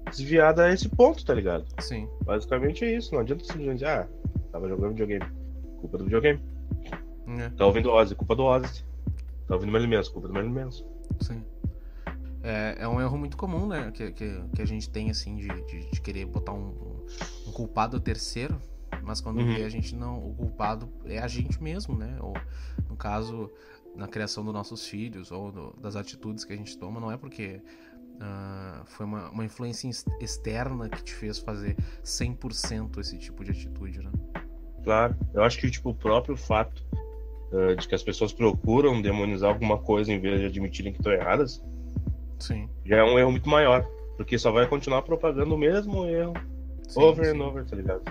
desviada 0.09 0.65
a 0.65 0.73
esse 0.73 0.87
ponto, 0.87 1.25
tá 1.25 1.33
ligado? 1.33 1.65
Sim. 1.79 2.07
Basicamente 2.23 2.85
é 2.85 2.95
isso. 2.95 3.13
Não 3.13 3.21
adianta 3.21 3.43
simplesmente, 3.43 3.83
ah, 3.83 4.07
Tava 4.57 4.69
jogando 4.69 4.89
videogame. 4.89 5.31
Culpa 5.79 5.99
do 5.99 6.03
videogame. 6.05 6.41
É. 7.27 7.49
Tá 7.49 7.67
ouvindo 7.67 7.91
Ozzy, 7.91 8.15
culpa 8.15 8.35
do 8.35 8.43
Ozzy. 8.43 8.83
Tá 9.47 9.53
ouvindo 9.53 9.71
Merlin 9.71 9.95
Manson, 9.95 10.13
culpa 10.13 10.27
do 10.29 10.33
Merlin 10.33 10.49
Manson. 10.49 10.83
Sim. 11.21 11.43
É, 12.41 12.77
é 12.79 12.87
um 12.87 12.99
erro 12.99 13.19
muito 13.19 13.37
comum, 13.37 13.67
né? 13.67 13.91
Que, 13.91 14.11
que, 14.11 14.41
que 14.55 14.61
a 14.63 14.65
gente 14.65 14.89
tem, 14.89 15.11
assim, 15.11 15.35
de, 15.35 15.47
de, 15.47 15.91
de 15.91 16.01
querer 16.01 16.25
botar 16.25 16.53
um, 16.53 17.05
um, 17.45 17.51
culpado 17.51 17.99
terceiro. 17.99 18.59
Mas 19.03 19.21
quando 19.21 19.41
uhum. 19.41 19.53
vê, 19.53 19.63
a 19.63 19.69
gente 19.69 19.95
não. 19.95 20.27
O 20.27 20.33
culpado 20.33 20.89
é 21.05 21.19
a 21.19 21.27
gente 21.27 21.61
mesmo, 21.61 21.95
né? 21.95 22.17
Ou, 22.19 22.33
no 22.89 22.95
caso, 22.95 23.51
na 23.95 24.07
criação 24.07 24.43
dos 24.43 24.55
nossos 24.55 24.87
filhos, 24.87 25.31
ou 25.31 25.51
do, 25.51 25.75
das 25.79 25.95
atitudes 25.95 26.43
que 26.43 26.53
a 26.53 26.57
gente 26.57 26.75
toma, 26.79 26.99
não 26.99 27.11
é 27.11 27.17
porque 27.17 27.61
Uh, 28.17 28.83
foi 28.87 29.05
uma, 29.05 29.29
uma 29.29 29.45
influência 29.45 29.87
externa 30.19 30.89
que 30.89 31.03
te 31.03 31.13
fez 31.13 31.37
fazer 31.37 31.77
100% 32.03 32.99
esse 32.99 33.15
tipo 33.19 33.45
de 33.45 33.51
atitude, 33.51 33.99
né? 33.99 34.09
Claro, 34.87 35.17
eu 35.33 35.43
acho 35.43 35.59
que 35.59 35.69
tipo, 35.69 35.89
o 35.89 35.93
próprio 35.93 36.37
fato 36.37 36.81
uh, 37.51 37.75
de 37.75 37.85
que 37.85 37.93
as 37.93 38.01
pessoas 38.01 38.31
procuram 38.31 39.01
demonizar 39.01 39.49
alguma 39.49 39.77
coisa 39.77 40.13
em 40.13 40.17
vez 40.17 40.39
de 40.39 40.45
admitirem 40.45 40.93
que 40.93 40.99
estão 40.99 41.11
erradas, 41.11 41.61
sim. 42.39 42.69
já 42.85 42.95
é 42.95 43.03
um 43.03 43.19
erro 43.19 43.31
muito 43.31 43.49
maior, 43.49 43.85
porque 44.15 44.39
só 44.39 44.49
vai 44.49 44.65
continuar 44.65 45.01
propagando 45.01 45.53
o 45.53 45.57
mesmo 45.57 46.05
erro 46.05 46.31
sim, 46.87 47.01
over 47.01 47.25
sim. 47.25 47.31
and 47.37 47.45
over, 47.45 47.65
tá 47.65 47.75
ligado? 47.75 48.01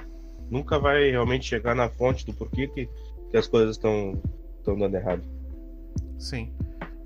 Nunca 0.50 0.78
vai 0.78 1.10
realmente 1.10 1.46
chegar 1.46 1.74
na 1.74 1.88
fonte 1.88 2.26
do 2.26 2.34
porquê 2.34 2.68
que, 2.68 2.86
que 3.30 3.36
as 3.38 3.46
coisas 3.46 3.76
estão 3.76 4.20
dando 4.62 4.94
errado. 4.94 5.22
Sim. 6.18 6.52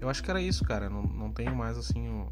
Eu 0.00 0.08
acho 0.08 0.20
que 0.20 0.30
era 0.32 0.42
isso, 0.42 0.64
cara. 0.64 0.90
Não, 0.90 1.04
não 1.04 1.30
tenho 1.30 1.54
mais 1.54 1.78
assim 1.78 2.08
o, 2.08 2.28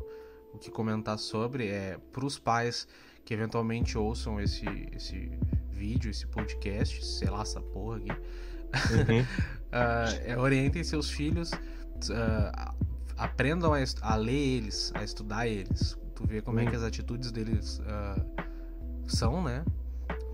o 0.54 0.58
que 0.58 0.72
comentar 0.72 1.16
sobre. 1.20 1.68
É 1.68 1.98
para 2.12 2.24
os 2.24 2.36
pais 2.36 2.88
que 3.24 3.32
eventualmente 3.32 3.96
ouçam 3.96 4.40
esse, 4.40 4.66
esse 4.92 5.30
vídeo, 5.70 6.10
esse 6.10 6.26
podcast, 6.26 7.04
sei 7.04 7.28
lá, 7.28 7.42
essa 7.42 7.60
porra 7.60 7.96
aqui. 7.98 8.10
Uhum. 8.10 9.20
uh, 9.20 9.26
é, 10.26 10.38
orientem 10.38 10.82
seus 10.84 11.10
filhos, 11.10 11.52
uh, 11.52 12.74
aprendam 13.16 13.72
a, 13.72 13.78
a, 14.02 14.16
ler 14.16 14.32
eles, 14.32 14.92
a 14.94 15.04
estudar 15.04 15.46
eles. 15.46 15.96
Tu 16.14 16.26
vê 16.26 16.42
como 16.42 16.58
uhum. 16.58 16.66
é 16.66 16.70
que 16.70 16.76
as 16.76 16.82
atitudes 16.82 17.30
deles 17.30 17.80
uh, 17.80 18.44
são, 19.06 19.42
né? 19.42 19.64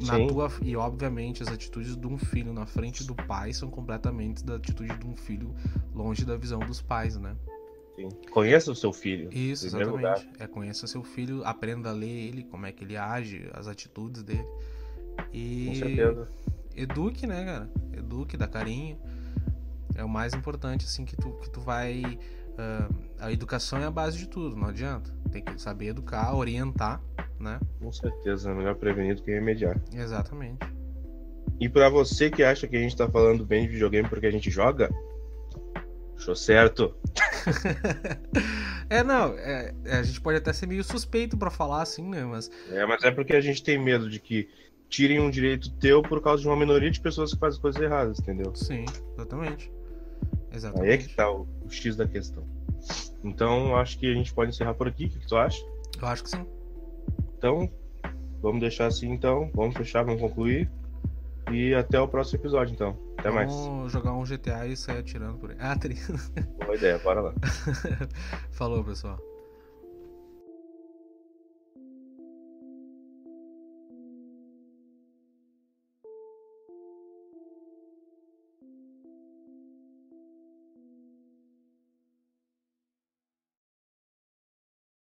Na 0.00 0.16
Sim. 0.16 0.26
tua, 0.26 0.50
e 0.62 0.74
obviamente 0.76 1.42
as 1.42 1.48
atitudes 1.48 1.96
de 1.96 2.06
um 2.06 2.18
filho 2.18 2.52
na 2.52 2.66
frente 2.66 3.04
do 3.04 3.14
pai 3.14 3.52
são 3.52 3.70
completamente 3.70 4.44
da 4.44 4.56
atitude 4.56 4.96
de 4.98 5.06
um 5.06 5.16
filho 5.16 5.54
longe 5.94 6.24
da 6.24 6.36
visão 6.36 6.58
dos 6.60 6.80
pais, 6.80 7.16
né? 7.16 7.36
Sim. 7.94 8.08
Conheça 8.30 8.72
o 8.72 8.74
seu 8.74 8.92
filho. 8.92 9.32
Isso, 9.32 9.66
exatamente. 9.66 9.92
Lugar. 9.92 10.26
É, 10.38 10.46
conheça 10.46 10.86
seu 10.86 11.04
filho, 11.04 11.44
aprenda 11.44 11.90
a 11.90 11.92
ler 11.92 12.08
ele, 12.08 12.42
como 12.44 12.66
é 12.66 12.72
que 12.72 12.82
ele 12.82 12.96
age, 12.96 13.48
as 13.52 13.68
atitudes 13.68 14.22
dele. 14.22 14.46
E 15.33 15.66
Com 15.68 15.74
certeza. 15.74 16.29
eduque, 16.77 17.27
né, 17.27 17.44
cara? 17.44 17.70
Eduque, 17.92 18.37
dá 18.37 18.46
carinho. 18.46 18.98
É 19.94 20.05
o 20.05 20.09
mais 20.09 20.35
importante, 20.35 20.85
assim, 20.85 21.05
que 21.05 21.16
tu, 21.16 21.33
que 21.40 21.50
tu 21.50 21.61
vai. 21.61 22.03
Uh, 22.05 22.94
a 23.18 23.33
educação 23.33 23.81
é 23.81 23.85
a 23.85 23.90
base 23.90 24.18
de 24.18 24.29
tudo, 24.29 24.57
não 24.57 24.68
adianta. 24.68 25.11
Tem 25.31 25.42
que 25.42 25.61
saber 25.61 25.88
educar, 25.88 26.35
orientar, 26.35 27.00
né? 27.38 27.61
Com 27.81 27.92
certeza, 27.92 28.50
é 28.50 28.55
melhor 28.55 28.74
prevenir 28.77 29.16
do 29.16 29.22
que 29.22 29.31
remediar. 29.31 29.81
Exatamente. 29.92 30.59
E 31.61 31.68
para 31.68 31.88
você 31.88 32.31
que 32.31 32.42
acha 32.42 32.66
que 32.66 32.77
a 32.77 32.81
gente 32.81 32.96
tá 32.96 33.09
falando 33.09 33.44
bem 33.44 33.66
de 33.66 33.72
videogame 33.72 34.09
porque 34.09 34.27
a 34.27 34.31
gente 34.31 34.50
joga, 34.50 34.90
Achou 36.16 36.35
certo? 36.35 36.96
é, 38.88 39.03
não, 39.03 39.37
é, 39.37 39.74
a 39.90 40.03
gente 40.03 40.20
pode 40.20 40.38
até 40.38 40.53
ser 40.53 40.66
meio 40.66 40.83
suspeito 40.83 41.37
para 41.37 41.50
falar 41.50 41.83
assim, 41.83 42.09
né? 42.09 42.24
Mas... 42.24 42.50
É, 42.70 42.87
mas 42.87 43.03
é 43.03 43.11
porque 43.11 43.35
a 43.35 43.40
gente 43.40 43.62
tem 43.62 43.79
medo 43.79 44.09
de 44.09 44.20
que 44.20 44.48
tirem 44.94 45.18
um 45.18 45.28
direito 45.28 45.70
teu 45.72 46.02
por 46.02 46.22
causa 46.22 46.42
de 46.42 46.48
uma 46.48 46.57
minoria 46.57 46.90
de 46.90 47.00
pessoas 47.00 47.35
que 47.35 47.38
fazem 47.40 47.61
coisas 47.61 47.83
erradas, 47.83 48.20
entendeu? 48.20 48.54
Sim, 48.54 48.85
exatamente. 49.12 49.72
Exatamente. 50.52 50.88
Aí 50.88 50.94
é 50.94 50.98
que 50.98 51.09
tá 51.09 51.28
o, 51.30 51.48
o 51.64 51.70
X 51.70 51.96
da 51.96 52.07
questão. 52.07 52.44
Então, 53.24 53.76
acho 53.76 53.98
que 53.98 54.11
a 54.11 54.14
gente 54.14 54.33
pode 54.33 54.50
encerrar 54.50 54.74
por 54.74 54.87
aqui. 54.87 55.07
O 55.07 55.09
que, 55.09 55.18
que 55.18 55.26
tu 55.26 55.37
acha? 55.37 55.61
Eu 56.00 56.07
acho 56.07 56.22
que 56.22 56.30
sim. 56.30 56.46
Então, 57.37 57.68
vamos 58.40 58.61
deixar 58.61 58.87
assim 58.87 59.11
então. 59.11 59.50
Vamos 59.52 59.76
fechar, 59.76 60.04
vamos 60.04 60.20
concluir. 60.20 60.70
E 61.50 61.74
até 61.74 62.00
o 62.00 62.07
próximo 62.07 62.38
episódio, 62.40 62.72
então. 62.72 62.96
Até 63.18 63.30
Vamos 63.30 63.35
mais. 63.35 63.52
Vamos 63.52 63.92
jogar 63.92 64.12
um 64.12 64.22
GTA 64.22 64.66
e 64.68 64.76
sair 64.76 64.98
atirando 64.98 65.38
por 65.38 65.50
aí. 65.50 65.57
Ah, 65.59 65.76
tri... 65.76 65.96
Boa 66.64 66.76
ideia, 66.76 66.98
bora 66.98 67.20
lá. 67.20 67.35
Falou, 68.52 68.85
pessoal. 68.85 69.18